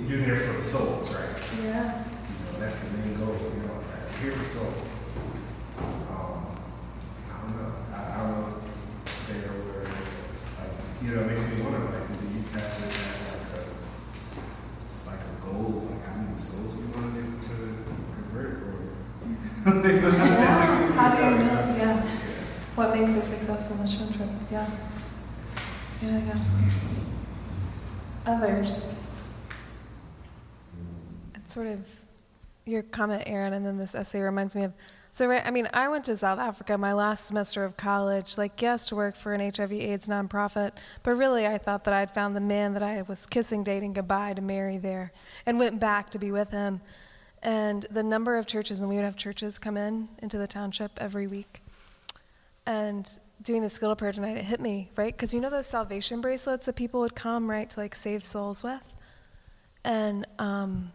[0.06, 1.30] you're there for the souls, right?
[1.64, 2.04] Yeah.
[2.04, 3.80] You know, that's the main goal, you know,
[4.22, 4.96] here for souls.
[6.10, 6.58] Um,
[7.32, 8.48] I don't know, I, I don't know
[9.06, 12.86] if there were, like, you know, it makes me wonder, like, do the youth pastor
[12.86, 17.56] have like a, like a goal, like how many souls we want to get to
[18.14, 18.80] convert, or?
[19.66, 21.76] Yeah, how do you know?
[21.78, 22.02] Yeah.
[22.76, 24.30] What makes a successful mission trip?
[24.50, 24.68] Yeah.
[26.02, 26.38] Yeah, yeah.
[28.26, 29.08] Others.
[31.36, 31.80] It's sort of
[32.66, 34.74] your comment, Aaron, and then this essay reminds me of.
[35.14, 38.60] So, right, I mean, I went to South Africa my last semester of college, like,
[38.60, 40.72] yes, to work for an HIV/AIDS nonprofit,
[41.04, 44.34] but really, I thought that I'd found the man that I was kissing, dating goodbye
[44.34, 45.12] to marry there,
[45.46, 46.82] and went back to be with him.
[47.44, 50.94] And the number of churches, and we would have churches come in into the township
[50.98, 51.62] every week.
[52.66, 53.08] And
[53.40, 55.14] doing the skill prayer tonight, it hit me, right?
[55.16, 58.64] Because you know those salvation bracelets that people would come, right, to like save souls
[58.64, 58.98] with?
[59.86, 60.92] And um,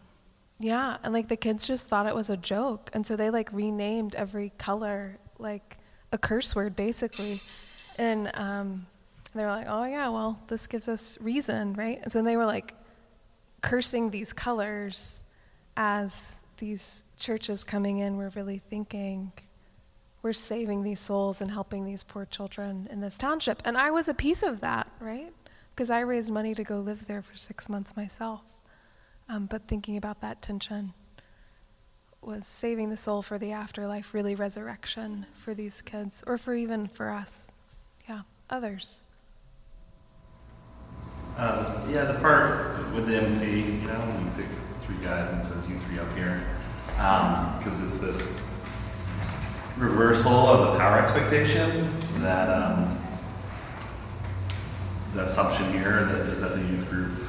[0.59, 2.91] yeah, and like the kids just thought it was a joke.
[2.93, 5.77] And so they like renamed every color like
[6.13, 7.41] a curse word, basically.
[7.99, 8.87] And um,
[9.35, 12.01] they were like, oh, yeah, well, this gives us reason, right?
[12.03, 12.75] And so they were like
[13.61, 15.23] cursing these colors
[15.77, 19.31] as these churches coming in were really thinking,
[20.23, 23.63] we're saving these souls and helping these poor children in this township.
[23.65, 25.33] And I was a piece of that, right?
[25.75, 28.41] Because I raised money to go live there for six months myself.
[29.29, 30.95] Um, but thinking about that tension
[32.23, 36.89] was saving the soul for the afterlife, really resurrection for these kids, or for even
[36.89, 37.51] for us.
[38.09, 39.03] Yeah, others.
[41.37, 45.45] Um, yeah, the part with the MC, you know, when he picks three guys and
[45.45, 46.43] says, you three up here,
[46.97, 48.41] because um, it's this
[49.77, 51.89] reversal of the power expectation
[52.23, 52.99] that um,
[55.15, 57.28] the assumption here that is that the youth group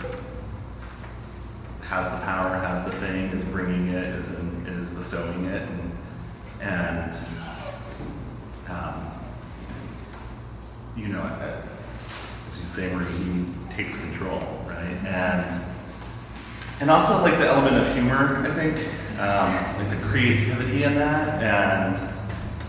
[1.89, 5.97] has the power, has the thing, is bringing it, is, in, is bestowing it, and,
[6.61, 7.15] and
[8.69, 9.07] um,
[10.95, 11.23] you know,
[12.51, 14.97] as you say, where he takes control, right?
[15.05, 15.65] And
[16.81, 18.77] and also like the element of humor, I think,
[19.19, 21.97] um, like the creativity in that, and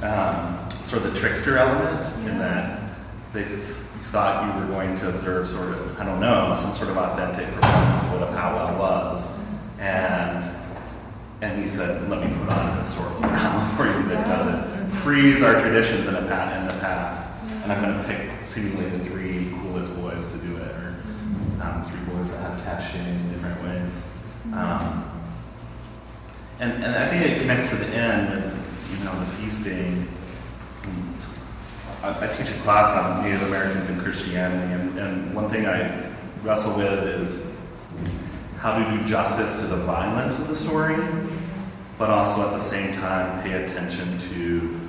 [0.03, 2.31] um, sort of the trickster element yeah.
[2.31, 2.90] in that
[3.33, 6.97] they thought you were going to observe sort of, I don't know, some sort of
[6.97, 9.39] authentic performance of what a powwow was,
[9.79, 10.45] and
[11.43, 15.43] and he said, "Let me put on a historical drama for you that doesn't freeze
[15.43, 17.31] our traditions in, a pa- in the past."
[17.63, 20.97] And I'm going to pick seemingly the three coolest boys to do it, or
[21.63, 24.07] um, three boys that have cachet in different ways.
[24.53, 25.05] Um,
[26.59, 30.09] and, and I think it connects to the end with, you know, the feasting.
[32.03, 36.11] I, I teach a class on Native Americans and Christianity, and, and one thing I
[36.43, 37.57] wrestle with is
[38.59, 40.97] how to do justice to the violence of the story,
[41.99, 44.81] but also at the same time pay attention to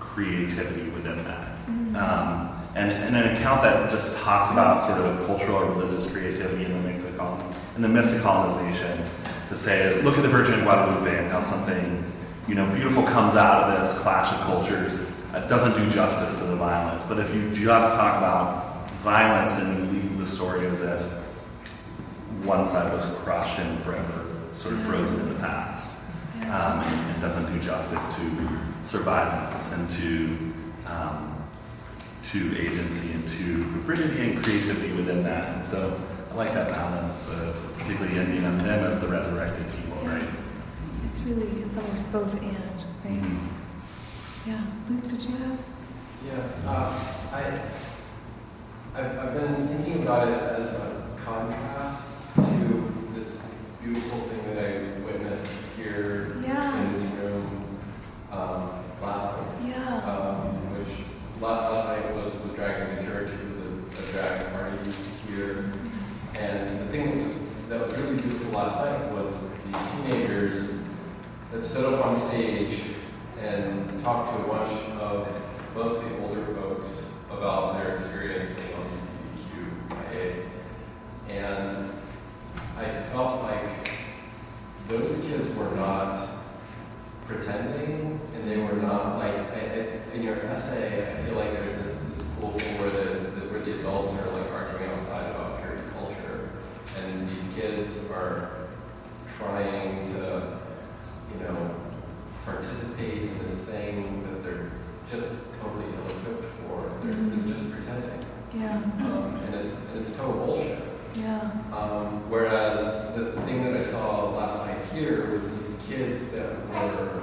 [0.00, 1.48] creativity within that.
[1.96, 6.64] Um, and, and, an account that just talks about sort of cultural or religious creativity
[6.64, 9.00] in the of in the midst of colonization
[9.48, 12.04] to say, look at the Virgin of Guadalupe and how something
[12.48, 15.00] you know beautiful comes out of this clash of cultures.
[15.34, 17.04] It doesn't do justice to the violence.
[17.04, 21.02] But if you just talk about violence, then you leave the story as if
[22.44, 26.10] one side was crushed and forever sort of frozen in the past.
[26.34, 28.22] Um, and, and, doesn't do justice to
[28.82, 31.34] survivance and to um,
[32.24, 35.56] to agency and to hybridity and creativity within that.
[35.56, 35.98] And so
[36.30, 40.24] I like that balance of particularly ending on them as the resurrected people, right?
[41.06, 42.56] It's really, it's almost both and,
[43.04, 43.22] right?
[43.22, 43.53] Mm-hmm.
[44.46, 44.60] Yeah.
[44.90, 45.58] Luke, did you have?
[46.26, 46.46] Yeah.
[46.66, 47.60] Uh, I,
[48.94, 53.42] I've, I've been thinking about it as a contrast to this
[53.82, 56.78] beautiful thing that I witnessed here yeah.
[56.78, 57.78] in this room
[58.30, 58.70] um,
[59.00, 59.66] last night.
[59.66, 59.96] Yeah.
[60.00, 60.94] Um, which
[61.40, 63.30] last, last night was, was Dragon in Church.
[63.30, 64.90] It was a, a drag party
[65.26, 65.72] here.
[66.38, 69.42] And the thing that was, that was really beautiful last night was
[69.72, 70.82] the teenagers
[71.50, 72.93] that stood up on stage
[73.44, 75.28] and talked to a bunch of
[75.74, 78.72] mostly older folks about their experience being
[79.90, 80.44] LGBTQIA.
[81.28, 81.90] And
[82.78, 83.90] I felt like
[84.88, 86.28] those kids were not
[87.26, 91.02] pretending, and they were not like I, I, in your essay.
[91.02, 94.30] I feel like there's this, this cool thing where the, the where the adults are
[94.30, 96.50] like arguing outside about purity culture,
[96.98, 98.04] and these kids
[108.64, 110.78] Um, and it's, and it's total bullshit.
[111.16, 111.50] Yeah.
[111.72, 117.22] Um, whereas the thing that I saw last night here was these kids that were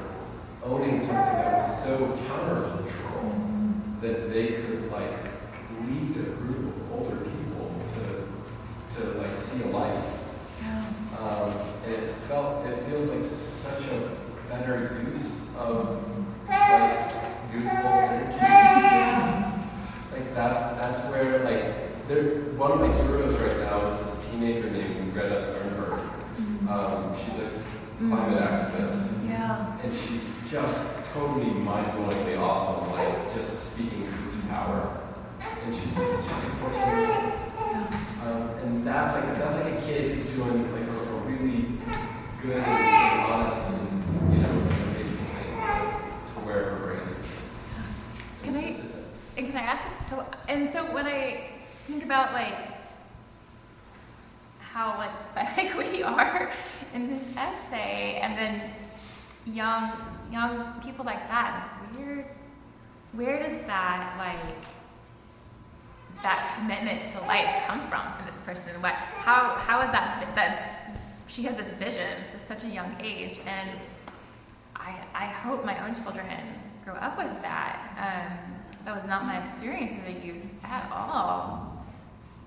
[0.63, 1.97] owning something that was so
[2.27, 5.11] countercultural that they could like
[5.83, 10.19] lead a group of older people to to like see a life.
[10.61, 10.85] Yeah.
[11.19, 11.53] Um,
[11.85, 14.09] and it felt it feels like such a
[14.49, 16.01] better use of
[16.47, 17.11] like
[17.53, 19.51] usable energy.
[20.11, 22.23] Like that's that's where like there
[22.59, 25.99] one of my heroes right now is this teenager named Greta Thunberg.
[26.69, 27.49] Um, she's a
[28.09, 29.77] climate activist, Yeah.
[29.83, 32.91] and she's just totally mind-blowingly awesome.
[32.91, 35.01] Like just speaking truth to power,
[35.39, 36.19] and she's she's like
[36.59, 37.87] 14 years old.
[38.21, 41.65] Um, and that's like that's like a kid who's doing like a, a really
[42.41, 47.41] good and honest and you know amazing thing to where her brain is.
[48.43, 48.79] Can I,
[49.37, 51.47] and can I ask, so, and so when I
[51.87, 52.69] think about like,
[54.59, 56.51] how like pathetic we are
[56.93, 58.71] in this essay, and then
[59.45, 59.91] young,
[60.31, 62.25] young people like that, where,
[63.13, 64.55] where does that like,
[66.23, 67.07] that commitment
[67.67, 68.81] come from for this person?
[68.81, 70.97] What, how, how is that, that,
[71.27, 73.69] she has this vision, at such a young age, and
[74.75, 76.27] I, I hope my own children
[76.83, 77.77] grow up with that.
[77.97, 81.85] Um, that was not my experience as a youth at all.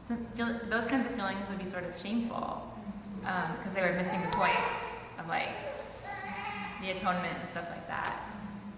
[0.03, 2.63] So feel, those kinds of feelings would be sort of shameful
[3.21, 4.53] because they were missing the point
[5.19, 5.49] of like
[6.83, 8.21] the atonement and stuff like that.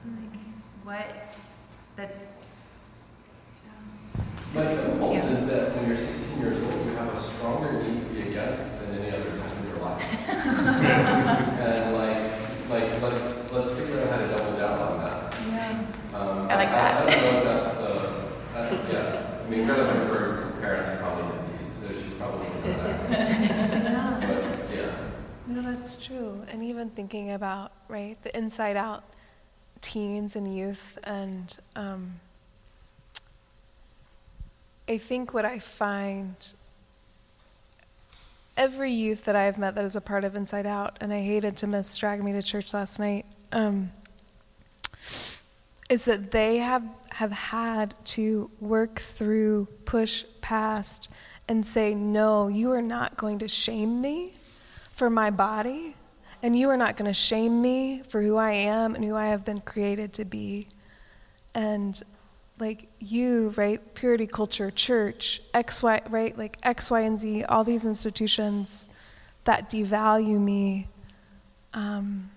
[0.05, 0.41] Like
[0.84, 1.07] what
[1.97, 2.09] the
[4.57, 8.80] is that when you're 16 years old, you have a stronger need to be against
[8.80, 10.82] than any other time in your life.
[10.97, 15.34] And like, like let's let's figure out how to double down on that.
[15.49, 15.84] yeah.
[16.14, 17.07] Um, I like that.
[17.07, 17.92] I, don't know if that's the,
[18.57, 19.44] uh, yeah.
[19.44, 24.20] I mean, Greta Thunberg's parents are probably hippies, so she probably would know that.
[24.20, 24.90] But yeah.
[25.47, 26.42] No, that's true.
[26.51, 29.05] And even thinking about, right, the inside out
[29.82, 32.14] teens and youth, and um,
[34.88, 36.34] I think what I find
[38.57, 41.57] every youth that I've met that is a part of Inside Out, and I hated
[41.59, 43.90] to miss Drag Me to Church last night, um,
[45.90, 51.11] is that they have, have had to work through, push past,
[51.48, 54.34] and say, no, you are not going to shame me
[54.90, 55.94] for my body,
[56.42, 59.26] and you are not going to shame me for who I am and who I
[59.26, 60.68] have been created to be.
[61.54, 62.02] And
[62.59, 67.64] like you, right, purity culture, church, X, Y, right, like X, Y, and Z, all
[67.64, 68.88] these institutions
[69.44, 70.86] that devalue me.
[71.74, 72.30] Um,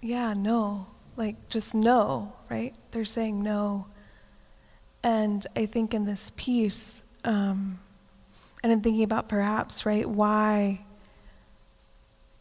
[0.00, 0.86] yeah, no,
[1.16, 2.74] like just no, right?
[2.92, 3.86] They're saying no.
[5.02, 7.78] And I think in this piece, um,
[8.62, 10.80] and in thinking about perhaps, right, why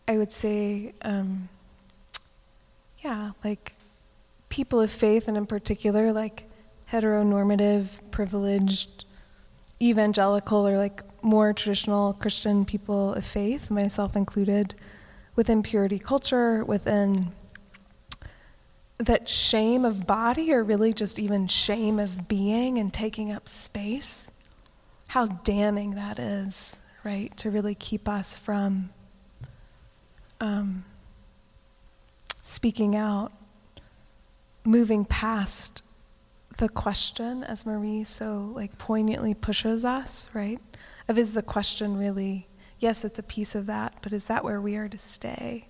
[0.08, 1.50] I would say, um,
[3.04, 3.74] yeah, like
[4.50, 6.45] people of faith, and in particular, like
[6.92, 9.06] heteronormative, privileged,
[9.82, 14.76] evangelical, or like more traditional Christian people of faith, myself included,
[15.36, 17.32] within purity culture, within
[18.98, 24.30] that shame of body, or really just even shame of being and taking up space.
[25.08, 27.36] How damning that is, right?
[27.38, 28.90] To really keep us from
[30.40, 30.86] um,
[32.44, 33.32] speaking out,
[34.64, 35.82] moving past
[36.58, 40.60] the question, as Marie so like poignantly pushes us, right?
[41.08, 42.48] Of is the question really?
[42.80, 45.66] Yes, it's a piece of that, but is that where we are to stay?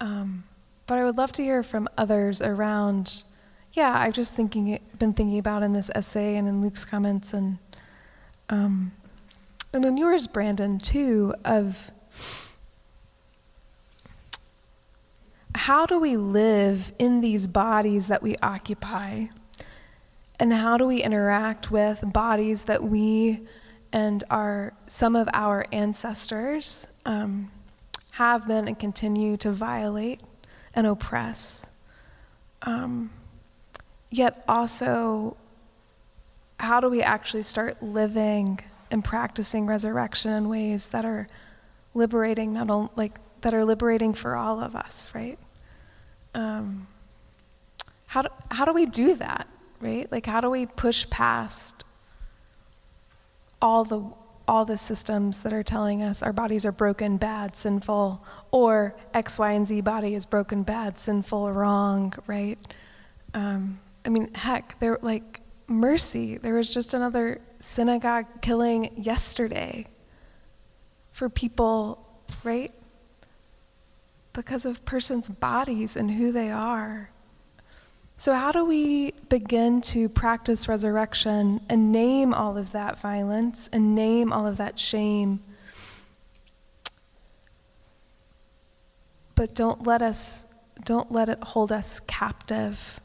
[0.00, 0.44] Um,
[0.86, 3.22] but I would love to hear from others around.
[3.72, 7.58] Yeah, I've just thinking, been thinking about in this essay and in Luke's comments and
[8.48, 8.92] um,
[9.72, 11.90] and in yours, Brandon, too, of
[15.54, 19.26] how do we live in these bodies that we occupy?
[20.40, 23.40] And how do we interact with bodies that we
[23.92, 27.50] and our some of our ancestors um,
[28.12, 30.18] have been and continue to violate
[30.74, 31.66] and oppress?
[32.62, 33.10] Um,
[34.10, 35.36] yet also,
[36.58, 38.60] how do we actually start living
[38.90, 41.28] and practicing resurrection in ways that are
[41.92, 45.38] liberating, not only like that are liberating for all of us, right?
[46.34, 46.86] Um,
[48.06, 49.46] how do, how do we do that,
[49.80, 50.10] right?
[50.10, 51.84] Like, how do we push past
[53.60, 54.02] all the
[54.48, 58.20] all the systems that are telling us our bodies are broken, bad, sinful,
[58.50, 62.58] or X, Y, and Z body is broken, bad, sinful, wrong, right?
[63.32, 66.36] Um, I mean, heck, they're like mercy.
[66.36, 69.86] There was just another synagogue killing yesterday
[71.12, 72.04] for people,
[72.42, 72.72] right?
[74.32, 77.10] Because of persons' bodies and who they are.
[78.20, 83.94] So, how do we begin to practice resurrection and name all of that violence and
[83.94, 85.40] name all of that shame?
[89.34, 90.46] But don't let us,
[90.84, 93.00] don't let it hold us captive.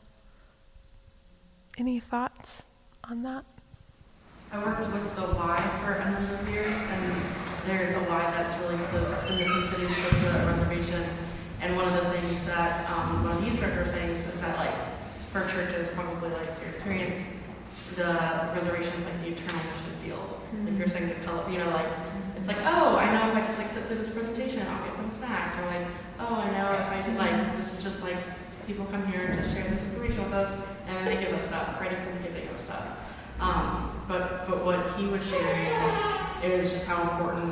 [1.77, 2.63] Any thoughts
[3.09, 3.45] on that?
[4.51, 7.15] I worked with the Y for a number of years, and
[7.65, 11.05] there's a Y that's really close in the Twin Cities, close to that reservation.
[11.61, 13.55] And one of the things that um, one youth
[13.87, 14.04] saying
[15.35, 17.19] for churches, probably like your experience,
[17.99, 18.07] the
[18.55, 20.31] reservation is like the eternal mission field.
[20.31, 20.63] Mm-hmm.
[20.63, 21.91] Like you're saying the color, you know, like
[22.37, 24.95] it's like, oh, I know if I just like sit through this presentation, I'll get
[24.95, 25.85] some snacks, or like,
[26.23, 28.15] oh, I know if I like this is just like
[28.65, 30.55] people come here to share this information with us,
[30.87, 32.95] and then they give us stuff, credit for giving us stuff.
[33.41, 37.51] Um, but but what he was sharing is just how important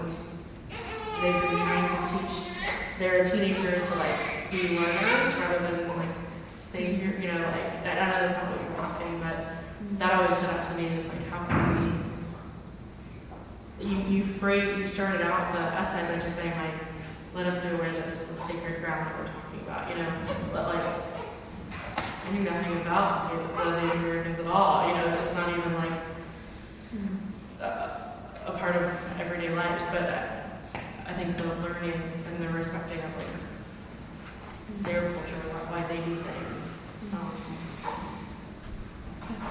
[0.72, 2.64] they've been trying to teach
[2.96, 6.13] their teenagers to like be learners rather than like
[6.74, 7.14] savior.
[7.22, 9.38] You know, like I know that's not what you're asking, but
[10.00, 11.94] that always stood out to me is like how can we
[13.86, 16.74] you you phrase you started out the essay by just saying like
[17.36, 19.90] let us know where that this is sacred ground that we're talking about.
[19.90, 20.10] You know,
[20.52, 20.86] but like
[22.26, 24.88] I knew nothing about the Americans at all.
[24.88, 26.00] You know, it's not even like
[27.62, 27.66] a,
[28.48, 28.84] a part of
[29.20, 29.82] everyday life.
[29.92, 30.06] But
[31.06, 33.28] I think the learning and the respecting of like
[34.84, 37.04] their culture, why they do things.
[37.14, 37.32] Um,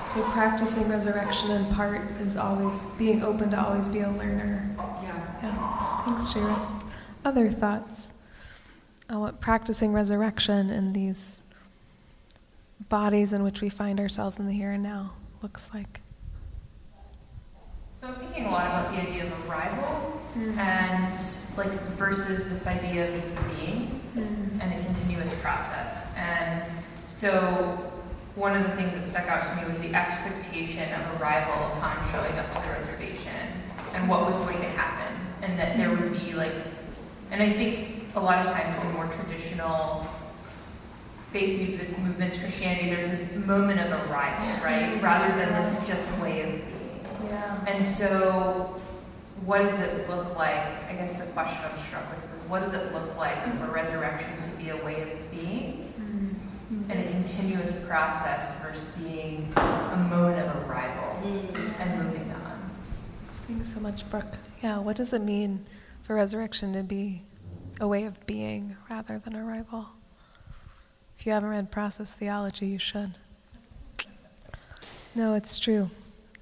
[0.07, 4.69] so practicing resurrection in part is always being open to always be a learner.
[5.03, 5.39] Yeah.
[5.43, 6.03] Yeah.
[6.05, 6.73] Thanks, Jairus.
[7.25, 8.13] Other thoughts
[9.09, 11.41] on what practicing resurrection in these
[12.89, 16.01] bodies in which we find ourselves in the here and now looks like?
[17.93, 20.59] So I'm thinking a lot about the idea of arrival mm-hmm.
[20.59, 21.19] and
[21.57, 24.61] like versus this idea of just being mm-hmm.
[24.61, 26.15] and a continuous process.
[26.17, 26.67] And
[27.09, 27.93] so
[28.35, 31.97] one of the things that stuck out to me was the expectation of arrival upon
[32.11, 33.35] showing up to the reservation
[33.95, 36.53] and what was going to happen and that there would be like
[37.31, 40.07] and I think a lot of times in more traditional
[41.33, 45.03] faith movements, Christianity, there's this moment of arrival, right?
[45.03, 47.31] Rather than this just way of being.
[47.31, 47.65] Yeah.
[47.67, 48.79] And so
[49.47, 50.59] what does it look like?
[50.91, 54.31] I guess the question I'm struck with was what does it look like for resurrection
[54.43, 55.22] to be a way of being
[56.97, 57.09] mm-hmm.
[57.09, 61.83] a continuous process versus being a moment of arrival mm-hmm.
[61.83, 62.71] and moving on?
[63.47, 64.39] Thanks so much, Brooke.
[64.63, 65.65] Yeah, what does it mean
[66.05, 67.23] for resurrection to be
[67.81, 69.89] a way of being rather than arrival?
[71.19, 73.13] If you haven't read process theology, you should.
[75.15, 75.91] No, it's true.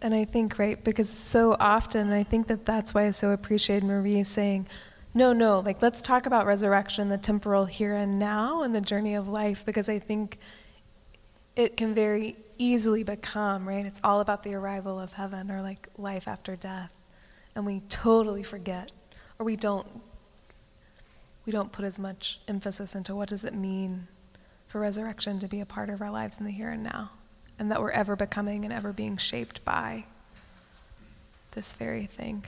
[0.02, 3.82] And I think, right, because so often, I think that that's why I so appreciate
[3.82, 4.66] Marie saying,
[5.14, 9.14] no, no, like let's talk about resurrection, the temporal here and now, and the journey
[9.14, 10.38] of life, because I think
[11.56, 13.84] it can very easily become, right?
[13.84, 16.92] It's all about the arrival of heaven or like life after death.
[17.54, 18.92] And we totally forget,
[19.38, 19.86] or we don't
[21.46, 24.06] we don't put as much emphasis into what does it mean
[24.68, 27.10] for resurrection to be a part of our lives in the here and now
[27.60, 30.02] and that we're ever becoming and ever being shaped by
[31.52, 32.42] this very thing.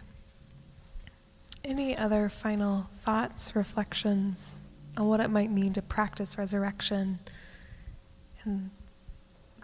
[1.64, 7.20] Any other final thoughts, reflections on what it might mean to practice resurrection
[8.44, 8.70] and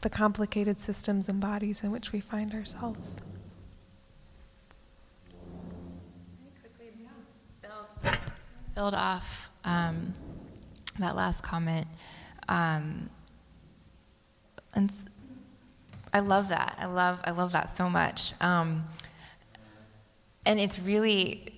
[0.03, 3.21] the complicated systems and bodies in which we find ourselves?
[7.61, 8.17] Build,
[8.77, 10.15] build off um,
[11.01, 11.89] that last comment.
[12.49, 13.11] Um,
[14.75, 14.93] and
[16.13, 16.77] I love that.
[16.81, 18.33] I love I love that so much.
[18.41, 18.85] Um,
[20.47, 21.53] and it's really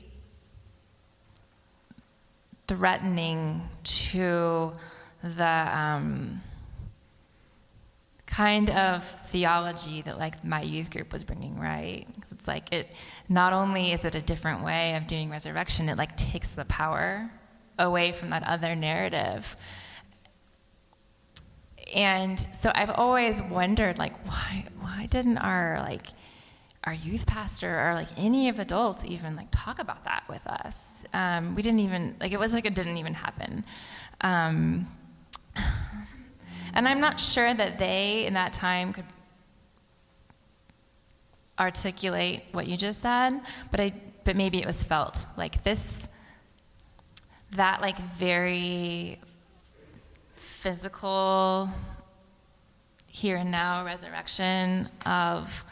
[2.71, 4.73] threatening to
[5.25, 6.41] the um,
[8.27, 12.07] kind of theology that like my youth group was bringing right?
[12.31, 12.93] It's like it
[13.29, 17.29] not only is it a different way of doing resurrection it like takes the power
[17.77, 19.57] away from that other narrative.
[21.93, 26.07] And so I've always wondered, like, why why didn't our like
[26.85, 31.05] our youth pastor or like any of adults even like talk about that with us?
[31.13, 33.65] Um, we didn't even like it was like it didn't even happen.
[34.21, 34.89] Um,
[36.75, 39.05] and I'm not sure that they in that time could
[41.59, 43.93] articulate what you just said, but I
[44.25, 46.07] but maybe it was felt like this
[47.53, 49.19] that like very
[50.37, 51.69] physical
[53.09, 55.65] here and now resurrection of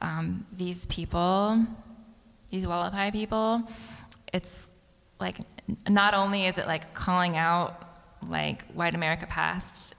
[0.00, 1.64] um, these people,
[2.50, 3.62] these Hualapai people,
[4.32, 4.66] it's
[5.18, 5.38] like
[5.88, 7.84] not only is it like calling out
[8.28, 9.94] like white America past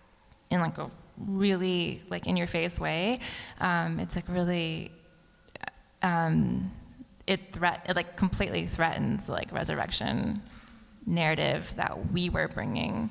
[0.50, 3.20] in like a really like in your face way,
[3.60, 4.92] um, it's like really
[6.02, 6.72] um,
[7.28, 10.42] it threat it like completely threatens like resurrection
[11.06, 13.10] narrative that we were bringing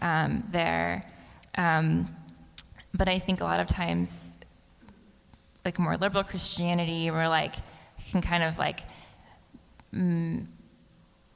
[0.00, 1.04] um, there.
[1.56, 2.14] Um,
[2.94, 4.32] but I think a lot of times,
[5.68, 7.54] like more liberal Christianity, we're like
[8.10, 8.80] can kind of like
[9.94, 10.46] mm,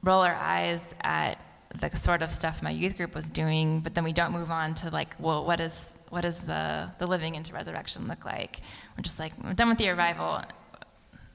[0.02, 1.38] roll our eyes at
[1.74, 4.74] the sort of stuff my youth group was doing, but then we don't move on
[4.76, 8.60] to like, well, what is what does the the living into resurrection look like?
[8.96, 10.42] We're just like, we're done with the arrival.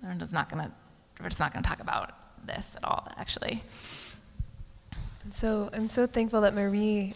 [0.03, 0.71] We're just not gonna
[1.19, 2.13] we're just not gonna talk about
[2.45, 3.63] this at all, actually.
[5.31, 7.13] So I'm so thankful that Marie,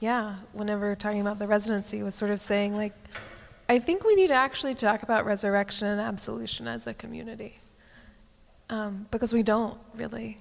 [0.00, 2.94] yeah, whenever talking about the residency, was sort of saying, like,
[3.70, 7.60] I think we need to actually talk about resurrection and absolution as a community.
[8.68, 10.38] Um, because we don't really.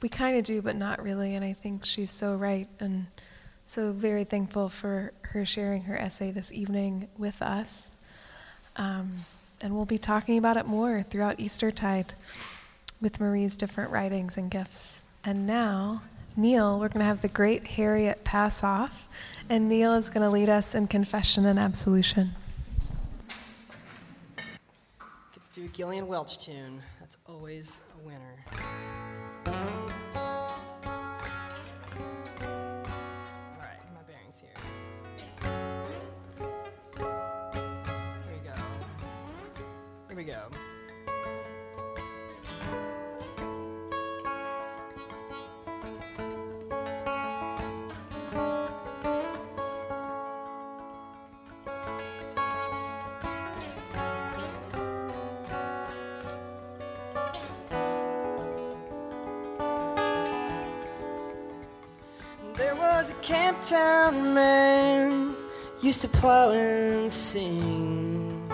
[0.00, 1.34] We kind of do, but not really.
[1.34, 2.68] And I think she's so right.
[2.78, 3.06] And
[3.64, 7.90] so very thankful for her sharing her essay this evening with us.
[8.76, 9.24] Um,
[9.60, 12.14] and we'll be talking about it more throughout Eastertide
[13.00, 15.06] with Marie's different writings and gifts.
[15.24, 16.02] And now,
[16.36, 19.08] Neil, we're going to have the great Harriet pass off,
[19.50, 22.30] and Neil is going to lead us in confession and absolution.
[24.36, 26.80] Get to do a Gillian Welch tune.
[27.00, 28.44] That's always a winner.
[29.44, 29.52] All
[33.58, 34.54] right, my bearings here.
[36.96, 38.54] Here we go.
[40.06, 40.48] Here we go.
[63.68, 65.34] Town man
[65.80, 68.46] used to plow and sing.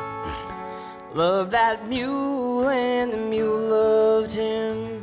[1.14, 5.02] Loved that mule and the mule loved him.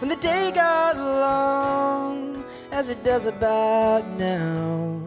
[0.00, 2.42] When the day got long,
[2.72, 5.00] as it does about now,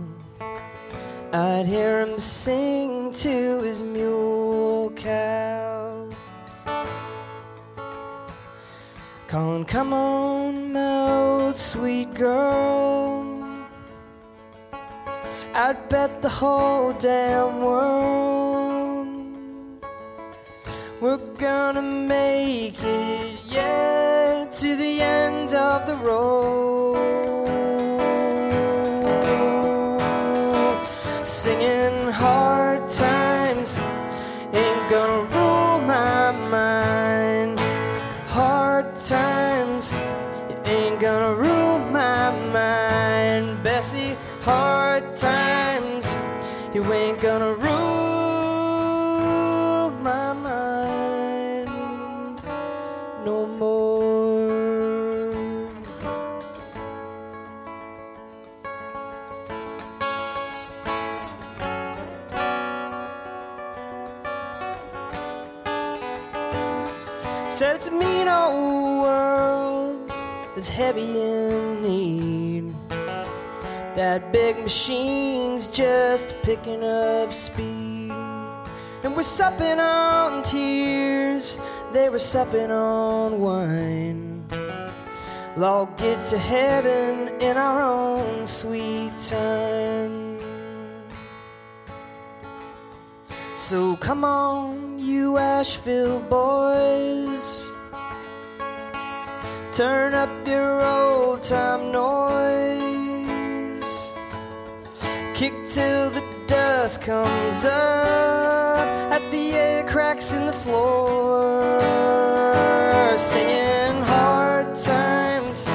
[1.34, 6.09] I'd hear him sing to his mule cow.
[9.28, 13.05] Calling, come on, my old sweet girl.
[15.58, 19.08] I'd bet the whole damn world
[20.99, 26.95] we're gonna make it, yeah, to the end of the road.
[31.24, 33.76] Singing hard times
[34.53, 37.60] ain't gonna rule my mind.
[38.28, 39.93] Hard times,
[40.66, 43.64] ain't gonna rule my mind.
[43.64, 46.20] Bessie, hard times,
[46.74, 47.53] you ain't gonna
[74.06, 78.12] That big machine's just picking up speed.
[79.01, 81.58] And we're supping on tears,
[81.91, 84.45] they were supping on wine.
[85.56, 90.38] We'll all get to heaven in our own sweet time.
[93.56, 97.72] So come on, you Asheville boys.
[99.74, 102.85] Turn up your old time noise.
[105.36, 111.62] Kick till the dust comes up at the air cracks in the floor.
[113.18, 115.68] Singing hard times,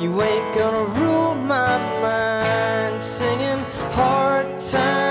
[0.00, 3.02] you ain't gonna rule my mind.
[3.02, 3.58] Singing
[3.90, 5.09] hard times,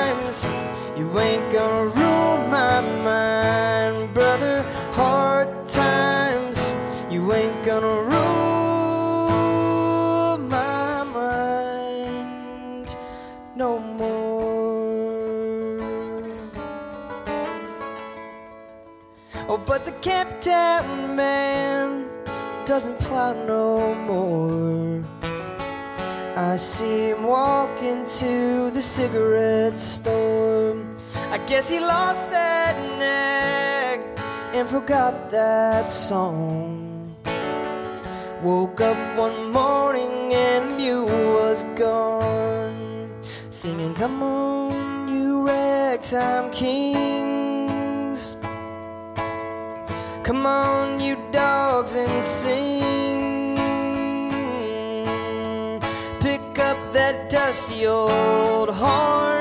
[19.80, 22.07] but the Captain man
[22.65, 25.03] doesn't plow no more.
[26.36, 30.86] I see him walk into the cigarette store.
[31.32, 33.99] I guess he lost that neck
[34.53, 37.15] and forgot that song.
[38.43, 43.11] Woke up one morning and the mule was gone.
[43.49, 47.28] Singing, Come on, you ragtime kings.
[50.30, 53.55] Come on, you dogs, and sing.
[56.21, 59.39] Pick up that dusty old horn,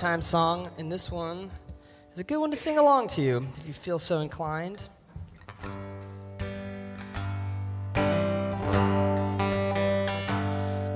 [0.00, 1.50] Time song, and this one
[2.10, 4.88] is a good one to sing along to you if you feel so inclined.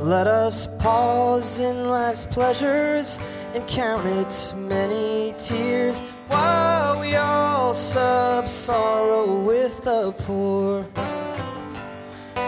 [0.00, 3.18] Let us pause in life's pleasures
[3.52, 10.86] and count its many tears while we all sub sorrow with the poor.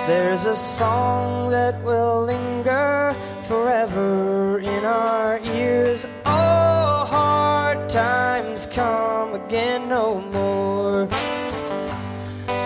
[0.06, 3.14] There's a song that will linger
[3.46, 6.05] forever in our ears.
[7.96, 11.08] Times come again no more.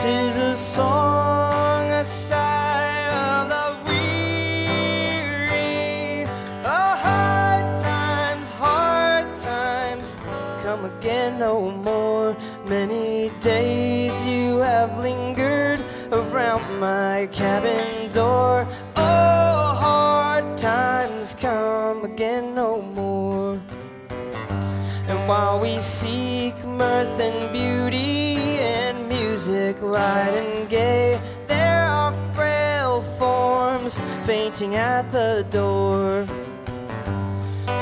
[0.00, 4.66] Tis a song, a sigh of the weary.
[6.64, 10.16] Oh, hard times, hard times
[10.64, 12.36] come again no more.
[12.66, 18.66] Many days you have lingered around my cabin door.
[18.96, 23.49] Oh, hard times come again no more.
[25.30, 34.00] While we seek mirth and beauty and music light and gay, there are frail forms
[34.26, 36.26] fainting at the door.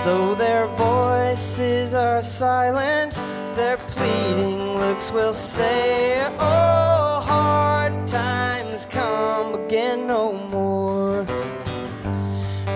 [0.04, 3.14] Though their voices are silent,
[3.56, 11.24] their pleading looks will say, Oh, hard times come again no more.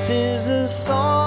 [0.07, 1.22] Tis a song,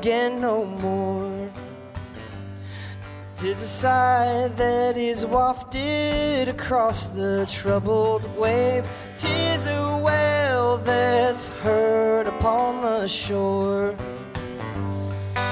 [0.00, 1.50] again no more.
[3.36, 8.86] Tis a sigh that is wafted across the troubled wave.
[9.18, 13.94] Tis a wail that's heard upon the shore.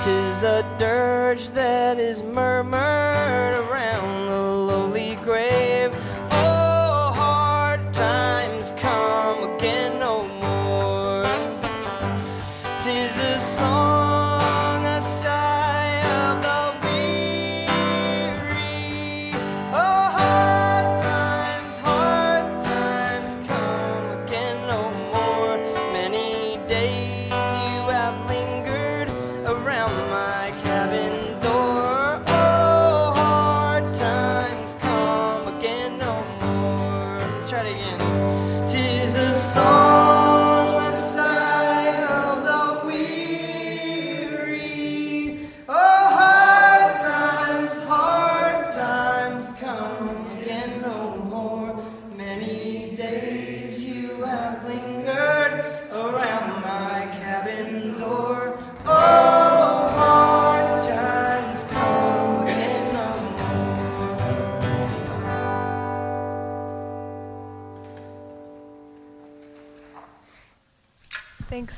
[0.01, 4.41] Tis a dirge that is murmured around the
[4.71, 5.08] lowly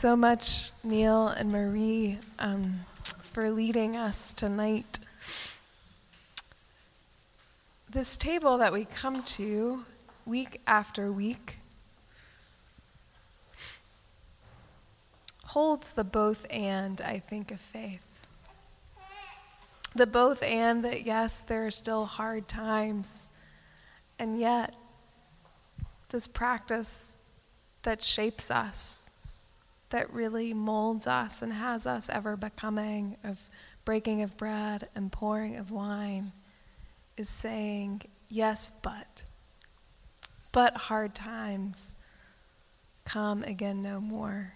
[0.01, 2.87] so much, Neil and Marie, um,
[3.23, 4.99] for leading us tonight.
[7.91, 9.85] This table that we come to
[10.25, 11.59] week after week
[15.45, 18.01] holds the both and, I think, of faith.
[19.95, 23.29] The both and that, yes, there are still hard times.
[24.19, 24.75] And yet,
[26.09, 27.13] this practice
[27.83, 29.10] that shapes us,
[29.91, 33.41] that really molds us and has us ever becoming of
[33.85, 36.33] breaking of bread and pouring of wine,
[37.17, 39.23] is saying, yes, but.
[40.53, 41.95] But hard times
[43.05, 44.55] come again no more.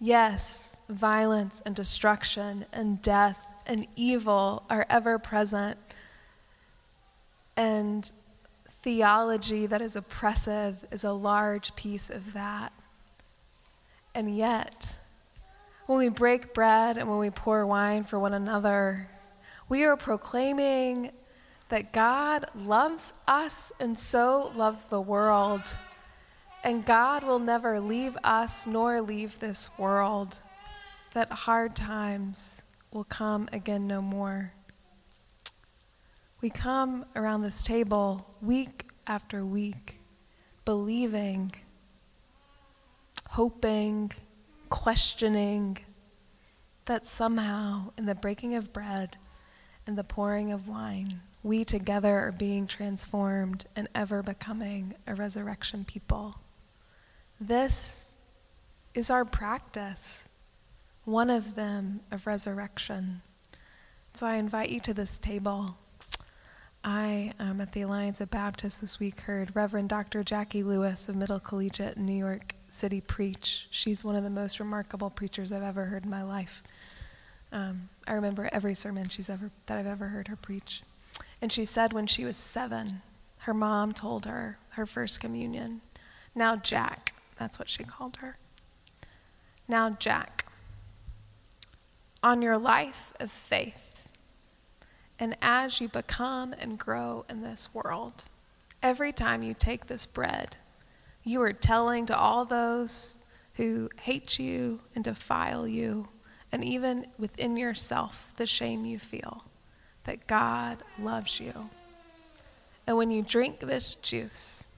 [0.00, 5.78] Yes, violence and destruction and death and evil are ever present.
[7.56, 8.10] And
[8.82, 12.72] theology that is oppressive is a large piece of that.
[14.14, 14.96] And yet,
[15.86, 19.08] when we break bread and when we pour wine for one another,
[19.68, 21.10] we are proclaiming
[21.68, 25.62] that God loves us and so loves the world.
[26.62, 30.36] And God will never leave us nor leave this world,
[31.14, 34.52] that hard times will come again no more.
[36.40, 39.96] We come around this table week after week,
[40.64, 41.52] believing,
[43.40, 44.12] hoping,
[44.68, 45.78] questioning
[46.84, 49.16] that somehow in the breaking of bread
[49.86, 55.86] and the pouring of wine, we together are being transformed and ever becoming a resurrection
[55.86, 56.34] people.
[57.40, 58.14] This
[58.94, 60.28] is our practice,
[61.06, 63.22] one of them of resurrection.
[64.12, 65.78] So I invite you to this table.
[66.84, 70.22] I, um, at the Alliance of Baptists this week, heard Reverend Dr.
[70.22, 73.66] Jacqui Lewis of Middle Collegiate in New York City preach.
[73.70, 76.62] She's one of the most remarkable preachers I've ever heard in my life.
[77.52, 80.82] Um, I remember every sermon she's ever that I've ever heard her preach.
[81.42, 83.02] And she said when she was seven,
[83.38, 85.80] her mom told her her first communion.
[86.34, 88.36] Now, Jack, that's what she called her.
[89.66, 90.46] Now, Jack,
[92.22, 94.08] on your life of faith,
[95.18, 98.24] and as you become and grow in this world,
[98.82, 100.56] every time you take this bread,
[101.24, 103.16] you are telling to all those
[103.54, 106.08] who hate you and defile you,
[106.52, 109.44] and even within yourself, the shame you feel,
[110.04, 111.68] that God loves you.
[112.86, 114.68] And when you drink this juice,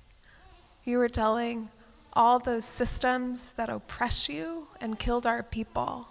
[0.84, 1.68] you are telling
[2.12, 6.09] all those systems that oppress you and killed our people,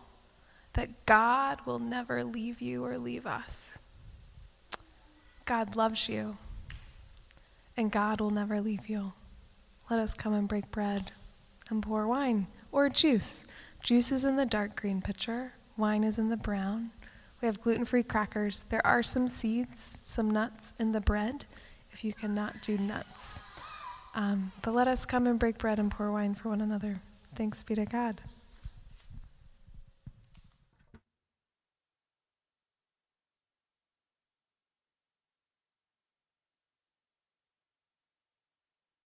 [0.74, 3.78] that God will never leave you or leave us.
[5.46, 6.38] God loves you,
[7.76, 9.12] and God will never leave you.
[9.92, 11.12] Let us come and break bread
[11.70, 13.46] and pour wine or juice.
[13.84, 16.92] Juice is in the dark green pitcher, wine is in the brown.
[17.42, 18.62] We have gluten free crackers.
[18.70, 21.44] There are some seeds, some nuts in the bread
[21.92, 23.44] if you cannot do nuts.
[24.16, 27.02] Um, but let us come and break bread and pour wine for one another.
[27.36, 28.22] Thanks be to God.